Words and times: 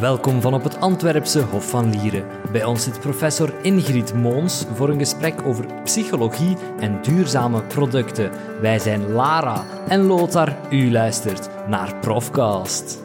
Welkom 0.00 0.40
van 0.40 0.54
op 0.54 0.62
het 0.62 0.76
Antwerpse 0.76 1.40
Hof 1.40 1.70
van 1.70 1.90
Lieren. 1.90 2.26
Bij 2.52 2.64
ons 2.64 2.84
zit 2.84 3.00
professor 3.00 3.64
Ingrid 3.64 4.14
Moons 4.14 4.64
voor 4.74 4.88
een 4.88 4.98
gesprek 4.98 5.42
over 5.42 5.82
psychologie 5.82 6.56
en 6.78 7.02
duurzame 7.02 7.62
producten. 7.62 8.30
Wij 8.60 8.78
zijn 8.78 9.10
Lara 9.12 9.86
en 9.88 10.00
Lothar. 10.00 10.72
U 10.72 10.90
luistert 10.90 11.68
naar 11.68 12.00
Profcast. 12.00 13.02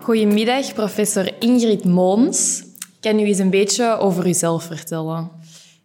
Goedemiddag, 0.00 0.74
professor 0.74 1.42
Ingrid 1.42 1.84
Moons. 1.84 2.64
Kan 3.00 3.18
u 3.18 3.22
eens 3.22 3.38
een 3.38 3.50
beetje 3.50 3.96
over 3.96 4.28
uzelf 4.28 4.64
vertellen? 4.64 5.30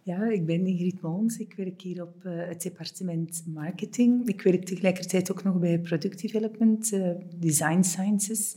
Ja, 0.02 0.28
ik 0.30 0.46
ben 0.46 0.66
Ingrid 0.66 1.00
Moons. 1.00 1.38
Ik 1.38 1.54
werk 1.56 1.80
hier 1.80 2.02
op 2.02 2.24
uh, 2.24 2.32
het 2.48 2.62
departement 2.62 3.42
marketing. 3.46 4.28
Ik 4.28 4.42
werk 4.42 4.64
tegelijkertijd 4.64 5.30
ook 5.30 5.42
nog 5.42 5.58
bij 5.58 5.78
product 5.78 6.20
development, 6.22 6.92
uh, 6.92 7.08
design 7.36 7.82
sciences. 7.82 8.54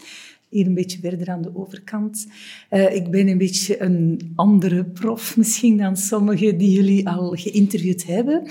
Hier 0.49 0.65
een 0.65 0.73
beetje 0.73 0.99
verder 0.99 1.29
aan 1.29 1.41
de 1.41 1.55
overkant. 1.55 2.27
Uh, 2.71 2.95
ik 2.95 3.11
ben 3.11 3.27
een 3.27 3.37
beetje 3.37 3.81
een 3.81 4.31
andere 4.35 4.85
prof 4.85 5.37
misschien 5.37 5.77
dan 5.77 5.97
sommigen 5.97 6.57
die 6.57 6.71
jullie 6.71 7.09
al 7.09 7.35
geïnterviewd 7.35 8.05
hebben. 8.05 8.47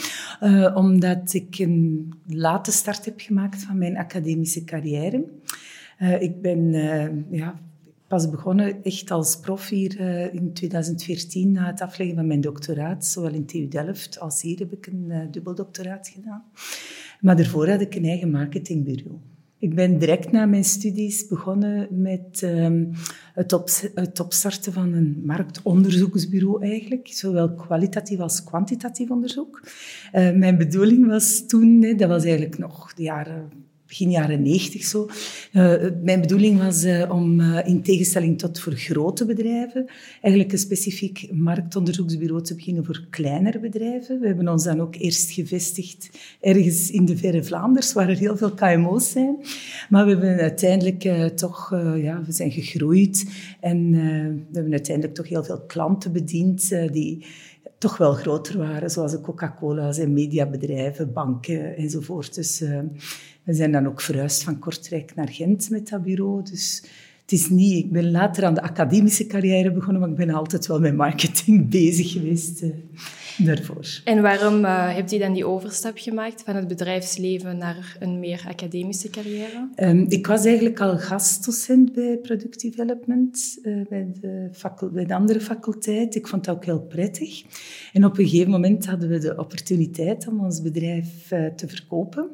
omdat 0.75 1.35
ik 1.35 1.59
een 1.59 2.13
late 2.27 2.73
start 2.73 3.05
heb 3.05 3.21
gemaakt 3.21 3.63
van 3.63 3.79
mijn 3.79 3.97
academische 3.97 4.65
carrière. 4.65 5.25
ik 6.21 6.41
ben 6.41 6.71
ja, 7.31 7.61
pas 8.07 8.31
begonnen 8.31 8.83
echt 8.83 9.11
als 9.11 9.41
prof 9.41 9.69
hier 9.69 10.01
in 10.35 10.53
2014 10.53 11.53
na 11.53 11.67
het 11.67 11.81
afleggen 11.81 12.17
van 12.17 12.27
mijn 12.27 12.41
doctoraat. 12.41 13.07
Zowel 13.07 13.33
in 13.33 13.47
TU 13.47 13.69
Delft 13.69 14.21
als 14.21 14.43
hier 14.43 14.59
heb 14.59 14.73
ik 14.73 14.87
een 14.87 15.05
uh, 15.09 15.21
dubbel 15.31 15.69
gedaan. 15.73 16.45
Maar 17.21 17.37
daarvoor 17.37 17.69
had 17.69 17.81
ik 17.81 17.95
een 17.95 18.05
eigen 18.05 18.31
marketingbureau. 18.31 19.19
Ik 19.59 19.75
ben 19.75 19.99
direct 19.99 20.33
na 20.33 20.47
mijn 20.47 20.65
studies 20.65 21.27
begonnen 21.27 21.89
met 21.91 22.43
um, 22.43 22.91
het, 23.35 23.91
het, 23.95 24.21
opstarten 24.21 24.73
van 24.73 24.93
een 24.93 25.23
marktonderzoeksbureau 25.25 26.65
eigenlijk. 26.65 27.09
Zowel 27.09 27.55
kwalitatief 27.55 28.19
als 28.19 28.45
kwantitatief 28.45 29.11
onderzoek. 29.11 29.61
Uh, 30.13 30.33
mijn 30.33 30.57
bedoeling 30.57 31.07
was 31.07 31.47
toen, 31.47 31.81
dat 31.97 32.09
was 32.09 32.25
eigenlijk 32.25 32.59
nog 32.59 32.95
de 32.95 33.03
jaren 33.03 33.66
begin 33.97 34.11
jaren 34.11 34.43
negentig 34.43 34.85
zo. 34.85 35.09
Uh, 35.53 35.75
mijn 36.03 36.21
bedoeling 36.21 36.63
was 36.63 36.85
uh, 36.85 37.11
om 37.11 37.41
uh, 37.41 37.67
in 37.67 37.83
tegenstelling 37.83 38.39
tot 38.39 38.61
voor 38.61 38.73
grote 38.73 39.25
bedrijven 39.25 39.87
eigenlijk 40.21 40.53
een 40.53 40.59
specifiek 40.59 41.29
marktonderzoeksbureau 41.33 42.43
te 42.43 42.55
beginnen 42.55 42.85
voor 42.85 43.07
kleinere 43.11 43.61
bedrijven. 43.61 44.21
We 44.21 44.27
hebben 44.27 44.49
ons 44.49 44.65
dan 44.65 44.81
ook 44.81 44.95
eerst 44.97 45.31
gevestigd 45.31 46.11
ergens 46.41 46.91
in 46.91 47.05
de 47.05 47.17
verre 47.17 47.45
Vlaanders, 47.45 47.93
waar 47.93 48.09
er 48.09 48.17
heel 48.17 48.37
veel 48.37 48.51
KMO's 48.51 49.11
zijn. 49.11 49.37
Maar 49.89 50.05
we 50.05 50.11
hebben 50.11 50.39
uiteindelijk 50.39 51.33
toch, 51.37 51.71
ja, 51.97 52.23
we 52.27 52.33
zijn 52.33 52.51
gegroeid 52.51 53.31
en 53.61 53.91
we 53.91 54.53
hebben 54.53 54.73
uiteindelijk 54.73 55.15
toch 55.15 55.29
heel 55.29 55.45
veel 55.45 55.61
klanten 55.67 56.13
bediend 56.13 56.69
die 56.93 57.25
toch 57.79 57.97
wel 57.97 58.13
groter 58.13 58.59
waren, 58.59 58.91
zoals 58.91 59.13
de 59.13 59.21
Coca-Cola's 59.21 59.99
en 59.99 60.13
mediabedrijven, 60.13 61.13
banken 61.13 61.77
enzovoort. 61.77 62.35
Dus 62.35 62.63
we 63.47 63.55
zijn 63.55 63.73
dan 63.73 63.87
ook 63.87 64.01
verhuisd 64.01 64.43
van 64.43 64.59
Kortrijk 64.59 65.15
naar 65.15 65.29
Gent 65.29 65.71
met 65.71 65.89
dat 65.89 66.03
bureau. 66.03 66.43
Dus 66.43 66.83
het 67.21 67.33
is 67.33 67.49
niet... 67.49 67.85
Ik 67.85 67.93
ben 67.93 68.11
later 68.11 68.45
aan 68.45 68.55
de 68.55 68.63
academische 68.63 69.27
carrière 69.27 69.73
begonnen, 69.73 70.01
maar 70.01 70.11
ik 70.11 70.17
ben 70.17 70.31
altijd 70.31 70.67
wel 70.67 70.81
met 70.81 70.97
marketing 70.97 71.69
bezig 71.81 72.13
geweest 72.13 72.63
uh, 72.63 72.71
daarvoor. 73.39 74.01
En 74.05 74.23
waarom 74.23 74.65
uh, 74.65 74.95
hebt 74.95 75.13
u 75.13 75.19
dan 75.19 75.33
die 75.33 75.47
overstap 75.47 75.99
gemaakt 75.99 76.43
van 76.43 76.57
het 76.57 76.69
bedrijfsleven 76.69 77.59
naar 77.59 77.97
een 78.01 78.19
meer 78.19 78.45
academische 78.49 79.11
carrière? 79.11 79.69
Um, 79.77 80.07
ik 80.09 80.27
was 80.27 80.45
eigenlijk 80.45 80.81
al 80.81 80.99
gastdocent 80.99 81.93
bij 81.93 82.19
product 82.23 82.61
development, 82.61 83.59
uh, 83.63 83.87
bij, 83.89 84.07
de 84.21 84.51
bij 84.93 85.05
de 85.05 85.15
andere 85.15 85.41
faculteit. 85.41 86.15
Ik 86.15 86.27
vond 86.29 86.45
dat 86.45 86.57
ook 86.57 86.65
heel 86.65 86.81
prettig. 86.81 87.43
En 87.93 88.05
op 88.05 88.19
een 88.19 88.29
gegeven 88.29 88.51
moment 88.51 88.87
hadden 88.87 89.09
we 89.09 89.19
de 89.19 89.37
opportuniteit 89.37 90.29
om 90.29 90.45
ons 90.45 90.63
bedrijf 90.63 91.29
te 91.57 91.69
verkopen. 91.69 92.31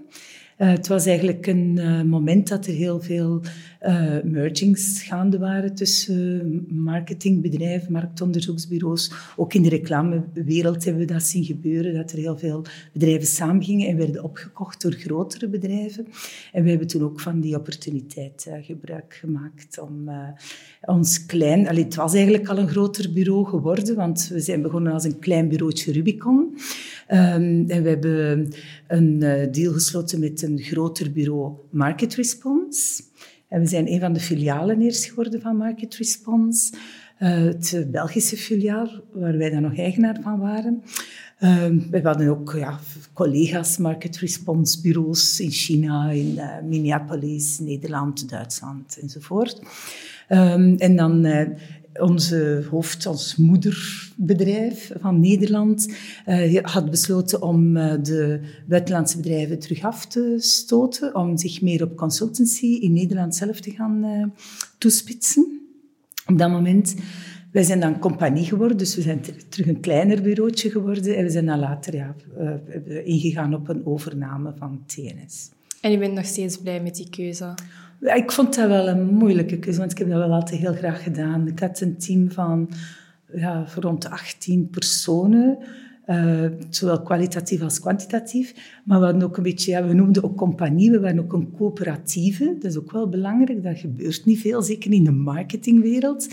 Uh, 0.62 0.68
het 0.68 0.88
was 0.88 1.06
eigenlijk 1.06 1.46
een 1.46 1.76
uh, 1.78 2.02
moment 2.02 2.48
dat 2.48 2.66
er 2.66 2.72
heel 2.72 3.00
veel 3.00 3.42
uh, 3.86 4.22
mergings 4.24 5.02
gaande 5.02 5.38
waren 5.38 5.74
tussen 5.74 6.64
marketingbedrijven, 6.68 7.92
marktonderzoeksbureaus. 7.92 9.12
Ook 9.36 9.54
in 9.54 9.62
de 9.62 9.68
reclamewereld 9.68 10.84
hebben 10.84 11.06
we 11.06 11.12
dat 11.12 11.22
zien 11.22 11.44
gebeuren, 11.44 11.94
dat 11.94 12.12
er 12.12 12.18
heel 12.18 12.38
veel 12.38 12.64
bedrijven 12.92 13.26
samengingen 13.26 13.88
en 13.88 13.96
werden 13.96 14.24
opgekocht 14.24 14.82
door 14.82 14.92
grotere 14.92 15.48
bedrijven. 15.48 16.06
En 16.52 16.62
we 16.62 16.70
hebben 16.70 16.86
toen 16.88 17.02
ook 17.02 17.20
van 17.20 17.40
die 17.40 17.56
opportuniteit 17.56 18.50
gebruik 18.62 19.14
gemaakt 19.20 19.78
om 19.80 20.10
ons 20.80 21.26
klein... 21.26 21.68
Allee, 21.68 21.84
het 21.84 21.94
was 21.94 22.14
eigenlijk 22.14 22.48
al 22.48 22.58
een 22.58 22.68
groter 22.68 23.12
bureau 23.12 23.46
geworden, 23.46 23.96
want 23.96 24.28
we 24.28 24.40
zijn 24.40 24.62
begonnen 24.62 24.92
als 24.92 25.04
een 25.04 25.18
klein 25.18 25.48
bureautje 25.48 25.92
Rubicon. 25.92 26.54
Um, 27.08 27.70
en 27.70 27.82
we 27.82 27.88
hebben 27.88 28.52
een 28.88 29.18
deal 29.52 29.72
gesloten 29.72 30.20
met 30.20 30.42
een 30.42 30.58
groter 30.58 31.12
bureau 31.12 31.52
Market 31.70 32.14
Response. 32.14 33.02
En 33.52 33.60
we 33.60 33.66
zijn 33.66 33.92
een 33.92 34.00
van 34.00 34.12
de 34.12 34.20
filialen 34.20 34.80
eerst 34.80 35.04
geworden 35.04 35.40
van 35.40 35.56
Market 35.56 35.94
Response. 35.94 36.72
Uh, 37.18 37.28
het 37.28 37.86
Belgische 37.90 38.36
filiaal, 38.36 38.88
waar 39.12 39.38
wij 39.38 39.50
dan 39.50 39.62
nog 39.62 39.76
eigenaar 39.76 40.18
van 40.22 40.38
waren. 40.38 40.82
Uh, 41.40 41.64
we 41.90 42.00
hadden 42.02 42.28
ook 42.28 42.54
ja, 42.58 42.78
collega's, 43.12 43.76
market 43.76 44.18
response 44.18 44.80
bureaus 44.80 45.40
in 45.40 45.50
China, 45.50 46.10
in 46.10 46.34
uh, 46.36 46.48
Minneapolis, 46.64 47.58
Nederland, 47.58 48.30
Duitsland 48.30 48.98
enzovoort. 49.00 49.60
Um, 50.28 50.76
en 50.76 50.96
dan 50.96 51.26
uh, 51.26 51.48
onze 52.00 52.66
hoofd, 52.70 53.06
ons 53.06 53.36
moederbedrijf 53.36 54.92
van 55.00 55.20
Nederland, 55.20 55.94
uh, 56.26 56.62
had 56.62 56.90
besloten 56.90 57.42
om 57.42 57.76
uh, 57.76 57.94
de 58.02 58.40
buitenlandse 58.66 59.16
bedrijven 59.16 59.58
terug 59.58 59.82
af 59.84 60.06
te 60.06 60.36
stoten, 60.38 61.14
om 61.14 61.38
zich 61.38 61.60
meer 61.60 61.82
op 61.82 61.96
consultancy 61.96 62.66
in 62.66 62.92
Nederland 62.92 63.34
zelf 63.34 63.60
te 63.60 63.70
gaan 63.70 64.04
uh, 64.04 64.24
toespitsen. 64.78 65.60
Op 66.26 66.38
dat 66.38 66.50
moment, 66.50 66.94
wij 67.52 67.62
zijn 67.62 67.80
dan 67.80 67.98
compagnie 67.98 68.44
geworden, 68.44 68.76
dus 68.76 68.94
we 68.94 69.02
zijn 69.02 69.20
terug 69.48 69.66
een 69.66 69.80
kleiner 69.80 70.22
bureautje 70.22 70.70
geworden 70.70 71.16
en 71.16 71.24
we 71.24 71.30
zijn 71.30 71.46
dan 71.46 71.58
later 71.58 71.94
ja, 71.94 72.14
ingegaan 73.04 73.54
op 73.54 73.68
een 73.68 73.86
overname 73.86 74.54
van 74.58 74.82
TNS. 74.86 75.50
En 75.80 75.90
je 75.90 75.98
bent 75.98 76.14
nog 76.14 76.24
steeds 76.24 76.58
blij 76.58 76.82
met 76.82 76.96
die 76.96 77.10
keuze? 77.10 77.54
Ik 78.02 78.32
vond 78.32 78.54
dat 78.54 78.68
wel 78.68 78.88
een 78.88 79.14
moeilijke 79.14 79.58
keuze, 79.58 79.78
want 79.78 79.92
ik 79.92 79.98
heb 79.98 80.08
dat 80.08 80.18
wel 80.18 80.32
altijd 80.32 80.60
heel 80.60 80.74
graag 80.74 81.02
gedaan. 81.02 81.48
Ik 81.48 81.58
had 81.58 81.80
een 81.80 81.98
team 81.98 82.30
van 82.30 82.70
ja, 83.32 83.64
rond 83.74 84.10
18 84.10 84.68
personen. 84.70 85.58
Uh, 86.06 86.44
zowel 86.70 87.02
kwalitatief 87.02 87.62
als 87.62 87.80
kwantitatief. 87.80 88.54
Maar 88.84 88.98
we 88.98 89.04
hadden 89.04 89.22
ook 89.22 89.36
een 89.36 89.42
beetje, 89.42 89.70
ja, 89.70 89.86
we 89.86 89.94
noemden 89.94 90.24
ook 90.24 90.36
compagnie, 90.36 90.90
we 90.90 91.00
waren 91.00 91.18
ook 91.18 91.32
een 91.32 91.52
coöperatieve. 91.56 92.56
Dat 92.60 92.70
is 92.70 92.78
ook 92.78 92.92
wel 92.92 93.08
belangrijk, 93.08 93.62
dat 93.62 93.78
gebeurt 93.78 94.24
niet 94.24 94.40
veel, 94.40 94.62
zeker 94.62 94.92
in 94.92 95.04
de 95.04 95.10
marketingwereld. 95.10 96.28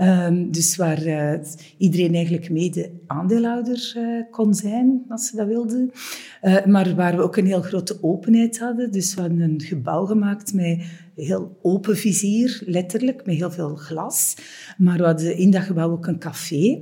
Um, 0.00 0.50
dus 0.50 0.76
waar 0.76 1.06
uh, 1.06 1.32
iedereen 1.78 2.14
eigenlijk 2.14 2.50
mede 2.50 2.90
aandeelhouder 3.06 3.94
uh, 3.96 4.22
kon 4.30 4.54
zijn, 4.54 5.04
als 5.08 5.26
ze 5.26 5.36
dat 5.36 5.46
wilden. 5.46 5.90
maar 6.66 6.94
waar 6.94 7.16
we 7.16 7.22
ook 7.22 7.36
een 7.36 7.46
heel 7.46 7.62
grote 7.62 7.98
openheid 8.02 8.58
hadden. 8.58 8.92
Dus 8.92 9.14
we 9.14 9.20
hadden 9.20 9.40
een 9.40 9.60
gebouw 9.60 10.04
gemaakt 10.04 10.54
met 10.54 10.84
heel 11.14 11.58
open 11.62 11.96
vizier, 11.96 12.62
letterlijk, 12.66 13.26
met 13.26 13.34
heel 13.34 13.50
veel 13.50 13.76
glas. 13.76 14.36
Maar 14.76 14.98
we 14.98 15.04
hadden 15.04 15.36
in 15.36 15.50
dat 15.50 15.62
gebouw 15.62 15.90
ook 15.90 16.06
een 16.06 16.18
café 16.18 16.80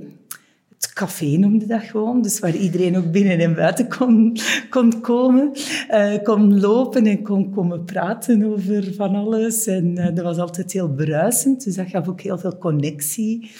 het 0.83 0.93
café 0.93 1.37
noemde 1.37 1.65
dat 1.65 1.81
gewoon, 1.81 2.21
dus 2.21 2.39
waar 2.39 2.55
iedereen 2.55 2.97
ook 2.97 3.11
binnen 3.11 3.39
en 3.39 3.55
buiten 3.55 3.87
kon, 3.87 4.37
kon 4.69 5.01
komen, 5.01 5.51
uh, 5.91 6.13
kon 6.23 6.59
lopen 6.59 7.05
en 7.05 7.23
kon 7.23 7.49
komen 7.49 7.85
praten 7.85 8.43
over 8.43 8.93
van 8.93 9.15
alles. 9.15 9.67
En 9.67 9.85
uh, 9.85 10.05
dat 10.05 10.23
was 10.23 10.37
altijd 10.37 10.71
heel 10.71 10.89
bruisend, 10.89 11.63
dus 11.63 11.75
dat 11.75 11.87
gaf 11.87 12.07
ook 12.07 12.21
heel 12.21 12.37
veel 12.37 12.57
connectie 12.57 13.51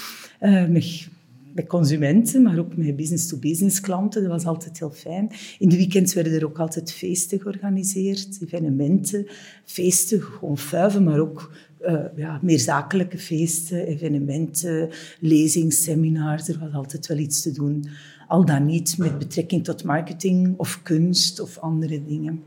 met, 0.70 1.08
met 1.54 1.68
consumenten, 1.68 2.42
maar 2.42 2.60
ook 2.60 2.75
met 2.75 2.96
business-to-business 2.96 3.80
klanten. 3.80 4.22
Dat 4.22 4.31
was 4.31 4.46
altijd 4.46 4.80
heel 4.80 4.92
fijn. 4.92 5.31
In 5.60 5.69
de 5.69 5.76
weekends 5.76 6.14
werden 6.14 6.34
er 6.34 6.46
ook 6.46 6.60
altijd 6.60 6.94
feesten 6.94 7.42
georganiseerd, 7.42 8.38
evenementen, 8.42 9.28
feesten, 9.66 10.22
gewoon 10.22 10.58
vuiven, 10.58 11.04
maar 11.04 11.19
ook 11.19 11.52
uh, 11.88 12.00
ja, 12.15 12.39
meer 12.41 12.59
zakelijke 12.59 13.18
feesten, 13.18 13.85
evenementen, 13.85 14.89
lezings, 15.19 15.88
Er 15.88 16.57
was 16.59 16.74
altijd 16.74 17.07
wel 17.07 17.18
iets 17.18 17.41
te 17.41 17.51
doen. 17.51 17.85
Al 18.27 18.45
dan 18.45 18.65
niet 18.65 18.97
met 18.97 19.18
betrekking 19.18 19.63
tot 19.63 19.83
marketing 19.83 20.53
of 20.57 20.80
kunst 20.83 21.39
of 21.39 21.57
andere 21.57 22.06
dingen 22.06 22.44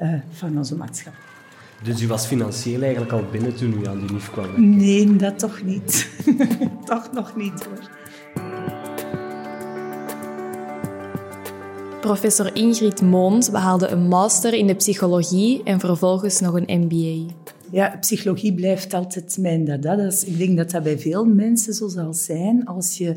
uh, 0.00 0.14
van 0.30 0.58
onze 0.58 0.76
maatschappij. 0.76 1.22
Dus 1.82 2.02
u 2.02 2.06
was 2.06 2.26
financieel 2.26 2.82
eigenlijk 2.82 3.12
al 3.12 3.24
binnen 3.32 3.54
toen 3.54 3.72
u 3.80 3.86
aan 3.86 3.98
die 3.98 4.12
NIF 4.12 4.30
kwam? 4.30 4.76
Nee, 4.76 5.16
dat 5.16 5.38
toch 5.38 5.62
niet. 5.62 6.08
toch 6.84 7.12
nog 7.12 7.36
niet 7.36 7.64
hoor. 7.64 7.90
Professor 12.00 12.56
Ingrid 12.56 13.02
Moons 13.02 13.50
behaalde 13.50 13.88
een 13.88 14.08
master 14.08 14.54
in 14.54 14.66
de 14.66 14.74
psychologie 14.74 15.62
en 15.62 15.80
vervolgens 15.80 16.40
nog 16.40 16.54
een 16.54 16.80
MBA. 16.80 17.39
Ja, 17.70 17.96
psychologie 18.00 18.54
blijft 18.54 18.94
altijd 18.94 19.38
mijn. 19.40 19.80
Dat 19.80 20.24
ik 20.26 20.38
denk 20.38 20.56
dat 20.56 20.70
dat 20.70 20.82
bij 20.82 20.98
veel 20.98 21.24
mensen 21.24 21.74
zo 21.74 21.88
zal 21.88 22.14
zijn. 22.14 22.66
Als 22.66 22.98
je 22.98 23.16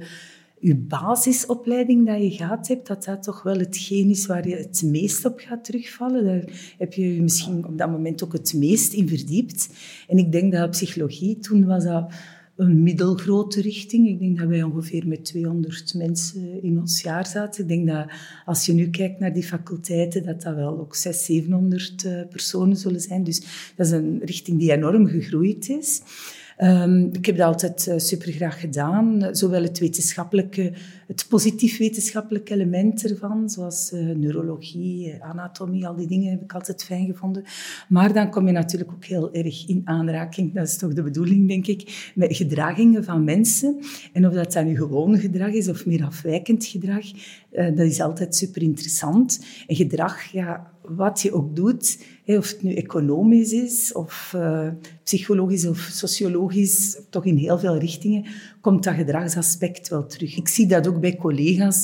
je 0.59 0.75
basisopleiding 0.75 2.07
dat 2.07 2.21
je 2.21 2.31
gehad 2.31 2.67
hebt, 2.67 2.87
dat 2.87 3.03
dat 3.03 3.23
toch 3.23 3.43
wel 3.43 3.57
hetgeen 3.57 4.09
is 4.09 4.25
waar 4.25 4.47
je 4.47 4.55
het 4.55 4.81
meest 4.85 5.25
op 5.25 5.39
gaat 5.39 5.63
terugvallen. 5.65 6.25
Daar 6.25 6.73
heb 6.77 6.93
je 6.93 7.15
je 7.15 7.21
misschien 7.21 7.65
op 7.65 7.77
dat 7.77 7.89
moment 7.89 8.23
ook 8.23 8.33
het 8.33 8.53
meest 8.53 8.93
in 8.93 9.07
verdiept. 9.07 9.69
En 10.07 10.17
ik 10.17 10.31
denk 10.31 10.51
dat 10.51 10.69
psychologie, 10.69 11.39
toen 11.39 11.65
was 11.65 11.83
dat 11.83 12.11
een 12.55 12.83
middelgrote 12.83 13.61
richting. 13.61 14.07
Ik 14.07 14.19
denk 14.19 14.37
dat 14.37 14.47
wij 14.47 14.63
ongeveer 14.63 15.07
met 15.07 15.25
200 15.25 15.93
mensen 15.93 16.63
in 16.63 16.79
ons 16.79 17.01
jaar 17.01 17.27
zaten. 17.27 17.61
Ik 17.61 17.69
denk 17.69 17.87
dat 17.87 18.05
als 18.45 18.65
je 18.65 18.73
nu 18.73 18.89
kijkt 18.89 19.19
naar 19.19 19.33
die 19.33 19.43
faculteiten, 19.43 20.23
dat 20.23 20.41
dat 20.41 20.55
wel 20.55 20.79
ook 20.79 20.95
600, 20.95 21.25
700 21.25 22.05
eh, 22.05 22.29
personen 22.29 22.77
zullen 22.77 23.01
zijn. 23.01 23.23
Dus 23.23 23.71
dat 23.75 23.85
is 23.85 23.91
een 23.91 24.21
richting 24.23 24.59
die 24.59 24.71
enorm 24.71 25.07
gegroeid 25.07 25.69
is. 25.69 26.01
Um, 26.63 27.09
ik 27.11 27.25
heb 27.25 27.37
dat 27.37 27.47
altijd 27.47 27.87
uh, 27.87 27.97
super 27.97 28.31
graag 28.31 28.59
gedaan. 28.59 29.27
Zowel 29.31 29.63
het 29.63 29.79
wetenschappelijke, 29.79 30.73
het 31.07 31.25
positief 31.29 31.77
wetenschappelijke 31.77 32.53
element 32.53 33.09
ervan, 33.09 33.49
zoals 33.49 33.91
uh, 33.93 34.15
neurologie, 34.15 35.15
anatomie, 35.19 35.87
al 35.87 35.95
die 35.95 36.07
dingen 36.07 36.31
heb 36.31 36.41
ik 36.41 36.53
altijd 36.53 36.83
fijn 36.83 37.05
gevonden. 37.05 37.43
Maar 37.87 38.13
dan 38.13 38.29
kom 38.29 38.45
je 38.45 38.51
natuurlijk 38.51 38.91
ook 38.91 39.05
heel 39.05 39.33
erg 39.33 39.67
in 39.67 39.81
aanraking, 39.83 40.53
dat 40.53 40.67
is 40.67 40.77
toch 40.77 40.93
de 40.93 41.03
bedoeling, 41.03 41.47
denk 41.47 41.67
ik, 41.67 42.11
met 42.15 42.35
gedragingen 42.35 43.03
van 43.03 43.23
mensen. 43.23 43.79
En 44.13 44.27
of 44.27 44.33
dat 44.33 44.53
dan 44.53 44.65
nu 44.65 44.77
gewoon 44.77 45.17
gedrag 45.17 45.51
is 45.51 45.69
of 45.69 45.85
meer 45.85 46.03
afwijkend 46.03 46.65
gedrag, 46.65 47.05
dat 47.51 47.79
is 47.79 48.01
altijd 48.01 48.35
super 48.35 48.61
interessant. 48.61 49.45
En 49.67 49.75
gedrag, 49.75 50.23
ja, 50.23 50.72
wat 50.87 51.21
je 51.21 51.33
ook 51.33 51.55
doet, 51.55 52.05
of 52.25 52.49
het 52.49 52.61
nu 52.61 52.73
economisch 52.73 53.51
is, 53.51 53.93
of 53.93 54.33
uh, 54.35 54.67
psychologisch 55.03 55.65
of 55.65 55.77
sociologisch, 55.91 56.99
toch 57.09 57.25
in 57.25 57.37
heel 57.37 57.59
veel 57.59 57.77
richtingen, 57.77 58.25
komt 58.61 58.83
dat 58.83 58.93
gedragsaspect 58.93 59.89
wel 59.89 60.05
terug. 60.05 60.37
Ik 60.37 60.47
zie 60.47 60.67
dat 60.67 60.87
ook 60.87 60.99
bij 60.99 61.15
collega's. 61.15 61.83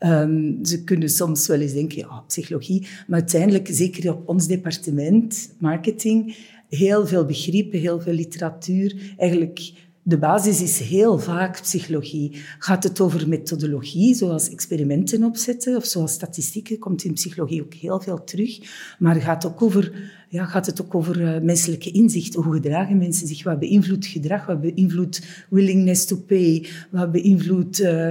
Um, 0.00 0.58
ze 0.64 0.84
kunnen 0.84 1.08
soms 1.08 1.46
wel 1.46 1.60
eens 1.60 1.72
denken, 1.72 1.98
ja, 1.98 2.24
psychologie, 2.26 2.86
maar 3.06 3.18
uiteindelijk, 3.20 3.68
zeker 3.70 4.12
op 4.12 4.28
ons 4.28 4.46
departement, 4.46 5.54
marketing, 5.58 6.36
heel 6.68 7.06
veel 7.06 7.24
begrippen, 7.24 7.78
heel 7.78 8.00
veel 8.00 8.12
literatuur, 8.12 9.14
eigenlijk 9.16 9.72
de 10.08 10.18
basis 10.18 10.62
is 10.62 10.78
heel 10.78 11.18
vaak 11.18 11.60
psychologie. 11.60 12.42
Gaat 12.58 12.82
het 12.82 13.00
over 13.00 13.28
methodologie, 13.28 14.14
zoals 14.14 14.50
experimenten 14.50 15.24
opzetten 15.24 15.76
of 15.76 15.84
zoals 15.84 16.12
statistieken, 16.12 16.78
komt 16.78 17.04
in 17.04 17.12
psychologie 17.12 17.62
ook 17.62 17.74
heel 17.74 18.00
veel 18.00 18.24
terug. 18.24 18.60
Maar 18.98 19.14
gaat, 19.14 19.46
ook 19.46 19.62
over, 19.62 20.12
ja, 20.28 20.44
gaat 20.44 20.66
het 20.66 20.82
ook 20.82 20.94
over 20.94 21.20
uh, 21.20 21.40
menselijke 21.40 21.90
inzicht. 21.90 22.34
Hoe 22.34 22.52
gedragen 22.52 22.98
mensen 22.98 23.26
zich? 23.26 23.42
Wat 23.42 23.58
beïnvloedt 23.58 24.06
gedrag? 24.06 24.46
Wat 24.46 24.60
beïnvloedt 24.60 25.46
willingness 25.48 26.04
to 26.04 26.16
pay? 26.16 26.66
Wat 26.90 27.12
beïnvloedt... 27.12 27.80
Uh, 27.80 28.10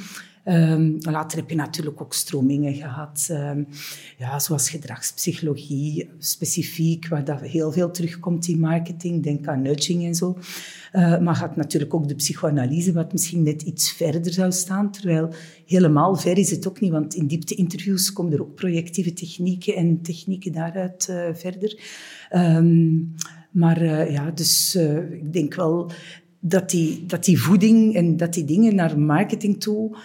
Um, 0.49 0.97
later 0.99 1.37
heb 1.37 1.49
je 1.49 1.55
natuurlijk 1.55 2.01
ook 2.01 2.13
stromingen 2.13 2.73
gehad, 2.73 3.27
um, 3.31 3.67
ja, 4.17 4.39
zoals 4.39 4.69
gedragspsychologie, 4.69 6.09
specifiek, 6.17 7.07
waar 7.07 7.23
dat 7.23 7.41
heel 7.41 7.71
veel 7.71 7.91
terugkomt 7.91 8.47
in 8.47 8.59
marketing. 8.59 9.23
Denk 9.23 9.47
aan 9.47 9.61
nudging 9.61 10.05
en 10.05 10.15
zo. 10.15 10.37
Uh, 10.93 11.19
maar 11.19 11.35
gaat 11.35 11.55
natuurlijk 11.55 11.93
ook 11.93 12.07
de 12.07 12.15
psychoanalyse, 12.15 12.93
wat 12.93 13.11
misschien 13.11 13.43
net 13.43 13.61
iets 13.61 13.91
verder 13.91 14.33
zou 14.33 14.51
staan. 14.51 14.91
Terwijl 14.91 15.29
helemaal 15.65 16.15
ver 16.15 16.37
is 16.37 16.51
het 16.51 16.67
ook 16.67 16.79
niet, 16.79 16.91
want 16.91 17.13
in 17.13 17.27
diepte-interviews 17.27 18.13
komen 18.13 18.33
er 18.33 18.41
ook 18.41 18.55
projectieve 18.55 19.13
technieken 19.13 19.75
en 19.75 20.01
technieken 20.01 20.51
daaruit 20.51 21.07
uh, 21.09 21.27
verder. 21.33 21.79
Um, 22.35 23.13
maar 23.51 23.81
uh, 23.81 24.11
ja, 24.11 24.31
dus 24.31 24.75
ik 25.11 25.33
denk 25.33 25.53
wel 25.55 25.91
dat 26.39 26.69
die, 26.69 27.05
dat 27.05 27.25
die 27.25 27.39
voeding 27.39 27.95
en 27.95 28.17
dat 28.17 28.33
die 28.33 28.45
dingen 28.45 28.75
naar 28.75 28.99
marketing 28.99 29.59
toe 29.59 29.97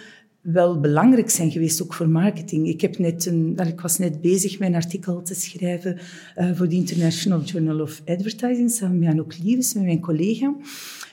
wel 0.45 0.79
belangrijk 0.79 1.29
zijn 1.29 1.51
geweest, 1.51 1.83
ook 1.83 1.93
voor 1.93 2.09
marketing. 2.09 2.67
Ik, 2.67 2.81
heb 2.81 2.97
net 2.97 3.25
een, 3.25 3.57
ik 3.67 3.81
was 3.81 3.97
net 3.97 4.21
bezig 4.21 4.59
een 4.59 4.75
artikel 4.75 5.21
te 5.21 5.35
schrijven 5.35 5.97
uh, 6.37 6.55
voor 6.55 6.69
de 6.69 6.75
International 6.75 7.41
Journal 7.41 7.79
of 7.79 8.01
Advertising, 8.05 8.71
samen 8.71 8.99
met 8.99 9.09
Anouk 9.09 9.33
met 9.43 9.73
mijn 9.73 9.99
collega. 9.99 10.55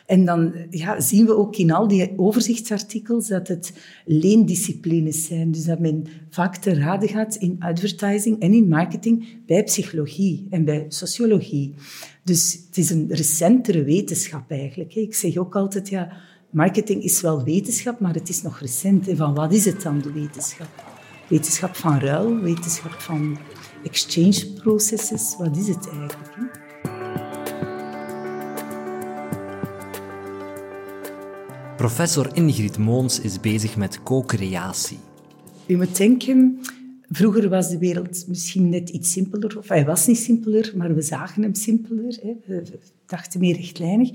En 0.07 0.25
dan 0.25 0.53
ja, 0.71 1.01
zien 1.01 1.27
we 1.27 1.37
ook 1.37 1.57
in 1.57 1.73
al 1.73 1.89
die 1.89 2.13
overzichtsartikels 2.17 3.29
dat 3.29 3.49
het 3.49 3.73
leendisciplines 4.05 5.25
zijn. 5.25 5.51
Dus 5.51 5.65
dat 5.65 5.79
men 5.79 6.07
vaak 6.31 6.57
te 6.57 6.75
raden 6.75 7.09
gaat 7.09 7.35
in 7.35 7.57
advertising 7.59 8.41
en 8.41 8.53
in 8.53 8.69
marketing 8.69 9.27
bij 9.47 9.65
psychologie 9.65 10.47
en 10.51 10.65
bij 10.65 10.85
sociologie. 10.89 11.75
Dus 12.25 12.65
het 12.67 12.77
is 12.77 12.91
een 12.91 13.07
recentere 13.09 13.85
wetenschap 13.85 14.51
eigenlijk. 14.51 14.95
Ik 14.95 15.15
zeg 15.15 15.37
ook 15.37 15.57
altijd, 15.57 15.89
ja, 15.89 16.13
marketing 16.53 17.03
is 17.03 17.21
wel 17.21 17.45
wetenschap, 17.45 18.01
maar 18.01 18.15
het 18.15 18.29
is 18.29 18.43
nog 18.43 18.61
recent. 18.61 19.09
En 19.09 19.17
van 19.17 19.35
wat 19.35 19.53
is 19.53 19.65
het 19.65 19.83
dan, 19.83 20.01
de 20.01 20.13
wetenschap? 20.13 20.69
Wetenschap 21.29 21.77
van 21.77 21.99
ruil, 21.99 22.41
wetenschap 22.41 22.93
van 22.93 23.39
exchange 23.85 24.47
processes, 24.47 25.35
wat 25.39 25.57
is 25.57 25.69
het 25.69 25.89
eigenlijk? 25.89 26.31
Hè? 26.35 26.45
Professor 31.77 32.37
Ingrid 32.37 32.79
Moons 32.79 33.21
is 33.21 33.41
bezig 33.41 33.77
met 33.77 34.03
co-creatie. 34.03 34.99
Je 35.67 35.77
moet 35.77 35.97
denken, 35.97 36.61
vroeger 37.09 37.49
was 37.49 37.69
de 37.69 37.79
wereld 37.79 38.25
misschien 38.29 38.69
net 38.69 38.89
iets 38.89 39.13
simpeler. 39.13 39.59
Of 39.59 39.69
hij 39.69 39.85
was 39.85 40.07
niet 40.07 40.19
simpeler, 40.19 40.73
maar 40.77 40.95
we 40.95 41.03
zagen 41.03 41.43
hem 41.43 41.55
simpeler. 41.55 42.19
Hè. 42.23 42.35
We 42.47 42.79
dachten 43.07 43.41
meer 43.41 43.57
rechtlijnig. 43.57 44.11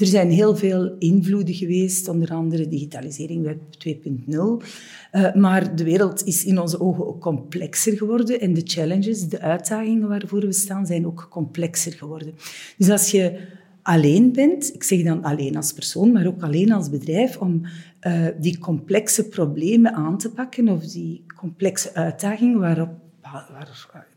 Er 0.00 0.06
zijn 0.06 0.30
heel 0.30 0.56
veel 0.56 0.96
invloeden 0.98 1.54
geweest, 1.54 2.08
onder 2.08 2.30
andere 2.30 2.68
digitalisering, 2.68 3.42
web 3.42 3.60
2.0. 3.88 4.66
Uh, 5.12 5.34
maar 5.34 5.76
de 5.76 5.84
wereld 5.84 6.26
is 6.26 6.44
in 6.44 6.60
onze 6.60 6.80
ogen 6.80 7.06
ook 7.06 7.20
complexer 7.20 7.96
geworden 7.96 8.40
en 8.40 8.54
de 8.54 8.62
challenges, 8.64 9.28
de 9.28 9.40
uitdagingen 9.40 10.08
waarvoor 10.08 10.40
we 10.40 10.52
staan, 10.52 10.86
zijn 10.86 11.06
ook 11.06 11.26
complexer 11.30 11.92
geworden. 11.92 12.34
Dus 12.76 12.90
als 12.90 13.10
je 13.10 13.40
alleen 13.82 14.32
bent, 14.32 14.74
ik 14.74 14.82
zeg 14.82 15.02
dan 15.02 15.22
alleen 15.22 15.56
als 15.56 15.72
persoon, 15.72 16.12
maar 16.12 16.26
ook 16.26 16.42
alleen 16.42 16.72
als 16.72 16.90
bedrijf, 16.90 17.36
om 17.36 17.62
uh, 18.06 18.26
die 18.40 18.58
complexe 18.58 19.28
problemen 19.28 19.94
aan 19.94 20.18
te 20.18 20.30
pakken 20.30 20.68
of 20.68 20.84
die 20.84 21.24
complexe 21.36 21.94
uitdagingen 21.94 22.58
waarop 22.58 22.90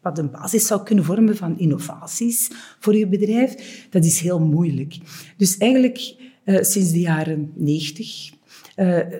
wat 0.01 0.17
een 0.17 0.31
basis 0.31 0.67
zou 0.67 0.83
kunnen 0.83 1.05
vormen 1.05 1.37
van 1.37 1.59
innovaties 1.59 2.51
voor 2.79 2.95
je 2.95 3.07
bedrijf, 3.07 3.85
dat 3.89 4.05
is 4.05 4.19
heel 4.19 4.39
moeilijk. 4.39 4.97
Dus 5.37 5.57
eigenlijk 5.57 6.15
uh, 6.45 6.61
sinds 6.61 6.91
de 6.91 6.99
jaren 6.99 7.51
90 7.55 8.29
uh, 8.29 8.37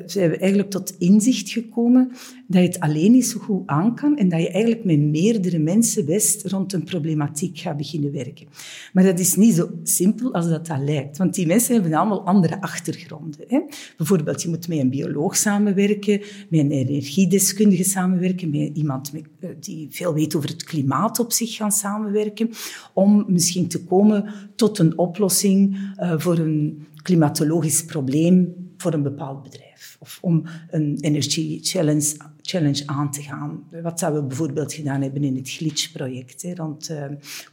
zijn 0.06 0.30
we 0.30 0.38
eigenlijk 0.38 0.70
tot 0.70 0.96
inzicht 0.98 1.50
gekomen 1.50 2.12
dat 2.48 2.62
je 2.62 2.68
het 2.68 2.80
alleen 2.80 3.12
niet 3.12 3.26
zo 3.26 3.40
goed 3.40 3.68
aan 3.68 3.96
kan 3.96 4.18
en 4.18 4.30
dat 4.30 4.42
je 4.42 4.50
eigenlijk 4.50 4.84
met 4.84 5.00
meerdere 5.00 5.60
mensen 5.60 6.06
best 6.06 6.46
rond 6.46 6.74
een 6.74 6.84
problematiek 6.84 7.58
gaat 7.58 7.78
beginnen 7.78 8.12
werken. 8.12 8.48
Maar 8.94 9.04
dat 9.04 9.20
is 9.20 9.36
niet 9.36 9.56
zo 9.56 9.70
simpel 9.84 10.34
als 10.34 10.50
dat, 10.50 10.68
dat 10.68 10.80
lijkt, 10.80 11.18
want 11.18 11.34
die 11.34 11.48
mensen 11.48 11.74
hebben 11.74 11.94
allemaal 11.94 12.26
andere 12.26 12.62
achtergronden. 12.62 13.40
Hè? 13.48 13.60
Bijvoorbeeld, 13.98 14.42
je 14.42 14.50
moet 14.50 14.68
met 14.68 14.80
een 14.80 14.90
bioloog 14.90 15.36
samenwerken, 15.36 16.20
met 16.50 16.60
een 16.60 16.72
energiedeskundige 16.72 17.84
samenwerken, 17.84 18.50
met 18.50 18.78
iemand 18.78 19.12
eh, 19.14 19.50
die 19.60 19.88
veel 19.92 20.14
weet 20.14 20.36
over 20.36 20.50
het 20.50 20.64
klimaat 20.64 21.20
op 21.20 21.32
zich 21.32 21.56
gaan 21.56 21.72
samenwerken, 21.72 22.50
om 22.94 23.26
misschien 23.28 23.68
te 23.68 23.84
komen 23.84 24.34
tot 24.56 24.80
een 24.80 24.98
oplossing 24.98 25.78
uh, 26.00 26.14
voor 26.18 26.38
een 26.38 26.86
klimatologisch 27.04 27.86
probleem 27.86 28.63
voor 28.84 28.94
een 28.94 29.04
bepaald 29.04 29.44
bedrijf. 29.44 29.98
Of 30.00 30.18
om 30.22 30.44
een 30.70 30.98
energy 31.00 31.60
challenge, 31.62 32.16
challenge 32.42 32.84
aan 32.86 33.12
te 33.12 33.22
gaan. 33.22 33.64
Wat 33.82 34.00
zouden 34.00 34.22
we 34.22 34.28
bijvoorbeeld 34.28 34.74
gedaan 34.74 35.02
hebben 35.02 35.24
in 35.24 35.36
het 35.36 35.50
Glitch-project, 35.50 36.44
rond 36.54 36.90
uh, 36.90 37.06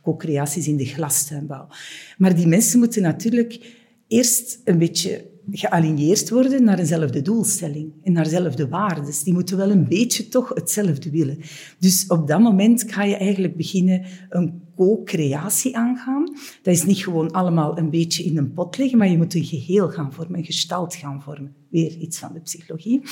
co-creaties 0.03 0.69
in 0.69 0.77
de 0.77 0.85
glastuinbouw. 0.85 1.69
Maar 2.19 2.35
die 2.35 2.47
mensen 2.47 2.79
moeten 2.79 3.03
natuurlijk 3.03 3.77
eerst 4.09 4.61
een 4.65 4.79
beetje 4.79 5.30
gealigneerd 5.51 6.31
worden 6.31 6.65
naar 6.65 6.79
eenzelfde 6.79 7.23
doelstelling 7.23 7.93
en 8.03 8.13
naar 8.13 8.25
dezelfde 8.25 8.69
waarden. 8.69 9.15
Die 9.25 9.33
moeten 9.33 9.57
wel 9.57 9.71
een 9.71 9.89
beetje 9.89 10.29
toch 10.29 10.49
hetzelfde 10.55 11.11
willen. 11.11 11.39
Dus 11.79 12.07
op 12.07 12.27
dat 12.27 12.41
moment 12.41 12.93
ga 12.93 13.05
je 13.05 13.17
eigenlijk 13.17 13.57
beginnen 13.57 14.05
een 14.29 14.63
co-creatie 14.77 15.77
aangaan. 15.77 16.25
Dat 16.63 16.75
is 16.75 16.85
niet 16.85 17.05
gewoon 17.05 17.31
allemaal 17.31 17.79
een 17.79 17.91
beetje 17.91 18.25
in 18.25 18.37
een 18.37 18.53
pot 18.53 18.79
leggen, 18.79 18.99
maar 18.99 19.11
je 19.11 19.17
moet 19.17 19.35
een 19.35 19.45
geheel 19.45 19.89
gaan 19.89 20.13
vormen, 20.13 20.39
een 20.39 20.45
gestalt 20.45 20.95
gaan 20.95 21.23
vormen. 21.23 21.55
Weer 21.71 21.97
iets 21.97 22.19
van 22.19 22.33
de 22.33 22.41
psychologie. 22.41 23.03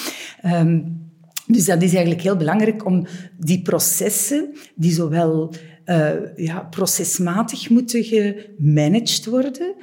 Um, 0.45 1.07
dus 1.47 1.65
dat 1.65 1.83
is 1.83 1.91
eigenlijk 1.91 2.23
heel 2.23 2.37
belangrijk 2.37 2.85
om 2.85 3.07
die 3.39 3.63
processen, 3.63 4.55
die 4.75 4.93
zowel 4.93 5.53
uh, 5.87 6.37
ja, 6.37 6.61
procesmatig 6.61 7.71
moeten 7.71 8.05
gemanaged 8.05 9.27
worden, 9.27 9.75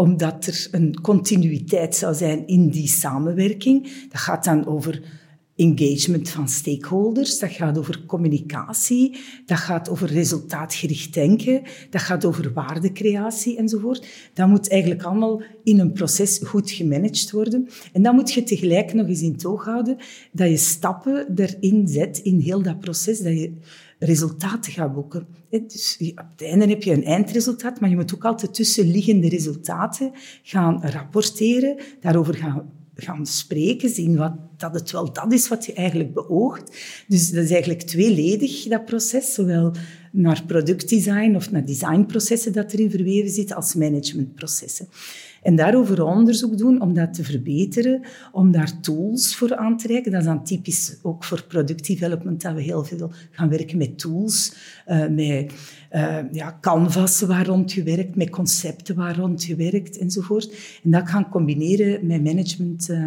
omdat 0.00 0.46
er 0.46 0.68
een 0.70 1.00
continuïteit 1.00 1.96
zou 1.96 2.14
zijn 2.14 2.46
in 2.46 2.68
die 2.68 2.88
samenwerking. 2.88 4.06
Dat 4.08 4.20
gaat 4.20 4.44
dan 4.44 4.66
over 4.66 5.02
engagement 5.56 6.30
van 6.30 6.48
stakeholders, 6.48 7.38
dat 7.38 7.50
gaat 7.50 7.78
over 7.78 8.04
communicatie, 8.06 9.16
dat 9.46 9.58
gaat 9.58 9.88
over 9.88 10.08
resultaatgericht 10.08 11.14
denken, 11.14 11.62
dat 11.90 12.00
gaat 12.00 12.24
over 12.24 12.52
waardecreatie 12.52 13.56
enzovoort. 13.56 14.06
Dat 14.34 14.48
moet 14.48 14.70
eigenlijk 14.70 15.02
allemaal 15.02 15.42
in 15.64 15.78
een 15.78 15.92
proces 15.92 16.40
goed 16.44 16.70
gemanaged 16.70 17.30
worden. 17.30 17.68
En 17.92 18.02
dan 18.02 18.14
moet 18.14 18.32
je 18.32 18.42
tegelijk 18.42 18.94
nog 18.94 19.06
eens 19.06 19.22
in 19.22 19.36
toog 19.36 19.64
houden 19.64 19.96
dat 20.32 20.48
je 20.48 20.56
stappen 20.56 21.26
erin 21.34 21.88
zet 21.88 22.18
in 22.18 22.38
heel 22.38 22.62
dat 22.62 22.80
proces, 22.80 23.18
dat 23.18 23.38
je 23.38 23.52
resultaten 23.98 24.72
gaat 24.72 24.94
boeken. 24.94 25.39
Dus 25.50 25.96
op 26.14 26.26
het 26.36 26.42
einde 26.42 26.66
heb 26.66 26.82
je 26.82 26.92
een 26.92 27.04
eindresultaat, 27.04 27.80
maar 27.80 27.90
je 27.90 27.96
moet 27.96 28.14
ook 28.14 28.24
altijd 28.24 28.54
tussenliggende 28.54 29.28
resultaten 29.28 30.10
gaan 30.42 30.82
rapporteren, 30.82 31.76
daarover 32.00 32.34
gaan 32.34 32.78
gaan 33.02 33.26
spreken, 33.26 33.90
zien 33.90 34.16
wat, 34.16 34.32
dat 34.56 34.74
het 34.74 34.90
wel 34.90 35.12
dat 35.12 35.32
is 35.32 35.48
wat 35.48 35.66
je 35.66 35.72
eigenlijk 35.72 36.14
beoogt. 36.14 36.76
Dus 37.08 37.30
dat 37.30 37.44
is 37.44 37.50
eigenlijk 37.50 37.82
tweeledig, 37.82 38.62
dat 38.62 38.84
proces. 38.84 39.34
Zowel 39.34 39.72
naar 40.12 40.44
productdesign 40.46 41.34
of 41.34 41.50
naar 41.50 41.64
designprocessen 41.64 42.52
dat 42.52 42.72
erin 42.72 42.90
verweven 42.90 43.30
zit, 43.30 43.54
als 43.54 43.74
managementprocessen. 43.74 44.88
En 45.42 45.56
daarover 45.56 46.04
onderzoek 46.04 46.58
doen 46.58 46.80
om 46.80 46.94
dat 46.94 47.14
te 47.14 47.24
verbeteren, 47.24 48.00
om 48.32 48.52
daar 48.52 48.80
tools 48.80 49.36
voor 49.36 49.56
aan 49.56 49.76
te 49.76 49.86
reiken. 49.86 50.12
Dat 50.12 50.20
is 50.20 50.26
dan 50.26 50.44
typisch 50.44 50.98
ook 51.02 51.24
voor 51.24 51.44
productdevelopment, 51.44 52.42
dat 52.42 52.54
we 52.54 52.62
heel 52.62 52.84
veel 52.84 53.10
gaan 53.30 53.48
werken 53.48 53.78
met 53.78 53.98
tools, 53.98 54.54
uh, 54.88 55.06
met 55.08 55.52
uh, 55.92 56.18
ja, 56.32 56.58
rond 57.42 57.72
je 57.72 57.82
werkt, 57.82 58.16
met 58.16 58.30
concepten 58.30 58.96
waar 58.96 59.16
werkt 59.56 59.98
enzovoort. 59.98 60.80
En 60.82 60.90
dat 60.90 61.08
gaan 61.08 61.28
combineren 61.28 62.06
met 62.06 62.24
management. 62.24 62.88
Uh, 62.88 63.04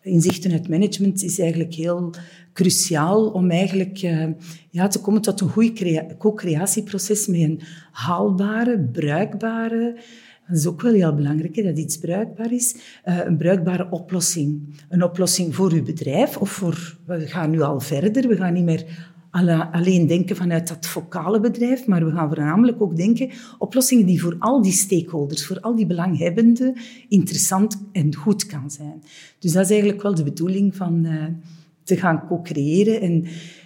inzichten 0.00 0.52
uit 0.52 0.68
management 0.68 1.22
is 1.22 1.38
eigenlijk 1.38 1.74
heel 1.74 2.14
cruciaal 2.52 3.26
om 3.26 3.50
eigenlijk 3.50 3.98
ja, 4.70 4.88
te 4.88 5.00
komen 5.00 5.22
tot 5.22 5.40
een 5.40 5.48
goed 5.48 5.82
co-creatieproces 6.18 7.26
met 7.26 7.40
een 7.40 7.60
haalbare, 7.92 8.80
bruikbare, 8.92 9.96
dat 10.48 10.56
is 10.56 10.66
ook 10.66 10.82
wel 10.82 10.92
heel 10.92 11.14
belangrijk, 11.14 11.64
dat 11.64 11.78
iets 11.78 11.98
bruikbaar 11.98 12.52
is. 12.52 12.76
Uh, 13.04 13.24
een 13.24 13.36
bruikbare 13.36 13.86
oplossing. 13.90 14.76
Een 14.88 15.02
oplossing 15.02 15.54
voor 15.54 15.72
uw 15.72 15.82
bedrijf 15.82 16.36
of 16.36 16.50
voor... 16.50 16.96
We 17.06 17.26
gaan 17.26 17.50
nu 17.50 17.60
al 17.60 17.80
verder. 17.80 18.28
We 18.28 18.36
gaan 18.36 18.52
niet 18.52 18.64
meer 18.64 19.14
alleen 19.70 20.06
denken 20.06 20.36
vanuit 20.36 20.68
dat 20.68 20.86
focale 20.86 21.40
bedrijf, 21.40 21.86
maar 21.86 22.04
we 22.04 22.10
gaan 22.10 22.28
voornamelijk 22.28 22.82
ook 22.82 22.96
denken 22.96 23.30
oplossingen 23.58 24.06
die 24.06 24.20
voor 24.20 24.36
al 24.38 24.62
die 24.62 24.72
stakeholders, 24.72 25.46
voor 25.46 25.60
al 25.60 25.74
die 25.74 25.86
belanghebbenden 25.86 26.76
interessant 27.08 27.82
en 27.92 28.14
goed 28.14 28.46
kan 28.46 28.70
zijn. 28.70 29.02
Dus 29.38 29.52
dat 29.52 29.64
is 29.64 29.70
eigenlijk 29.70 30.02
wel 30.02 30.14
de 30.14 30.24
bedoeling 30.24 30.76
van 30.76 31.04
uh, 31.04 31.24
te 31.82 31.96
gaan 31.96 32.26
co-creëren. 32.26 33.00
En 33.00 33.24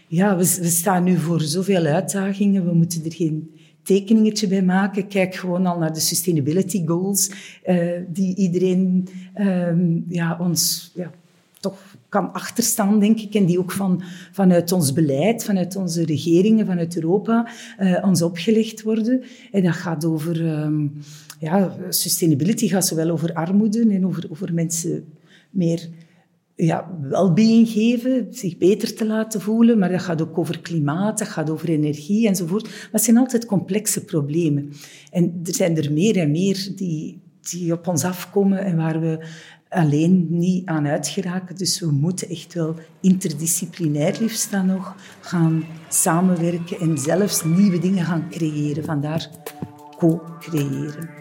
ja, 0.08 0.36
we, 0.36 0.58
we, 0.60 0.68
staan 0.68 1.04
nu 1.04 1.16
voor 1.16 1.40
zoveel 1.40 1.84
uitdagingen. 1.84 2.64
We 2.64 2.74
moeten 2.74 3.04
er 3.04 3.12
geen 3.12 3.50
tekeningetje 3.90 4.46
bij 4.46 4.62
maken. 4.62 5.08
Kijk 5.08 5.34
gewoon 5.34 5.66
al 5.66 5.78
naar 5.78 5.92
de 5.92 6.00
sustainability 6.00 6.86
goals 6.86 7.30
uh, 7.66 7.90
die 8.08 8.36
iedereen 8.36 9.08
um, 9.38 10.04
ja, 10.08 10.36
ons 10.40 10.90
ja, 10.94 11.10
toch 11.60 11.96
kan 12.08 12.32
achterstaan, 12.32 13.00
denk 13.00 13.20
ik, 13.20 13.34
en 13.34 13.46
die 13.46 13.58
ook 13.58 13.72
van, 13.72 14.02
vanuit 14.32 14.72
ons 14.72 14.92
beleid, 14.92 15.44
vanuit 15.44 15.76
onze 15.76 16.04
regeringen, 16.04 16.66
vanuit 16.66 16.96
Europa, 16.96 17.48
uh, 17.80 18.04
ons 18.04 18.22
opgelegd 18.22 18.82
worden. 18.82 19.22
En 19.52 19.62
dat 19.62 19.74
gaat 19.74 20.04
over... 20.04 20.62
Um, 20.62 20.92
ja, 21.42 21.76
sustainability 21.88 22.68
gaat 22.68 22.86
zowel 22.86 23.10
over 23.10 23.32
armoede 23.32 23.86
en 23.90 24.06
over, 24.06 24.26
over 24.30 24.54
mensen 24.54 25.04
meer 25.50 25.88
ja, 26.64 26.98
welbeing 27.00 27.68
geven, 27.68 28.26
zich 28.30 28.56
beter 28.58 28.94
te 28.94 29.06
laten 29.06 29.40
voelen, 29.40 29.78
maar 29.78 29.90
dat 29.90 30.02
gaat 30.02 30.22
ook 30.22 30.38
over 30.38 30.60
klimaat, 30.60 31.18
dat 31.18 31.28
gaat 31.28 31.50
over 31.50 31.68
energie 31.68 32.28
enzovoort. 32.28 32.62
Maar 32.62 32.88
het 32.90 33.02
zijn 33.02 33.18
altijd 33.18 33.46
complexe 33.46 34.04
problemen. 34.04 34.72
En 35.10 35.40
er 35.44 35.54
zijn 35.54 35.76
er 35.76 35.92
meer 35.92 36.16
en 36.16 36.30
meer 36.30 36.72
die, 36.76 37.22
die 37.50 37.72
op 37.72 37.86
ons 37.86 38.04
afkomen 38.04 38.64
en 38.64 38.76
waar 38.76 39.00
we 39.00 39.26
alleen 39.68 40.26
niet 40.30 40.66
aan 40.66 40.86
uitgeraken. 40.86 41.56
Dus 41.56 41.80
we 41.80 41.90
moeten 41.90 42.28
echt 42.28 42.54
wel 42.54 42.74
interdisciplinair 43.00 44.16
liefst 44.20 44.50
dan 44.50 44.66
nog 44.66 44.94
gaan 45.20 45.64
samenwerken 45.88 46.80
en 46.80 46.98
zelfs 46.98 47.44
nieuwe 47.44 47.78
dingen 47.78 48.04
gaan 48.04 48.28
creëren. 48.30 48.84
Vandaar 48.84 49.30
co-creëren. 49.98 51.19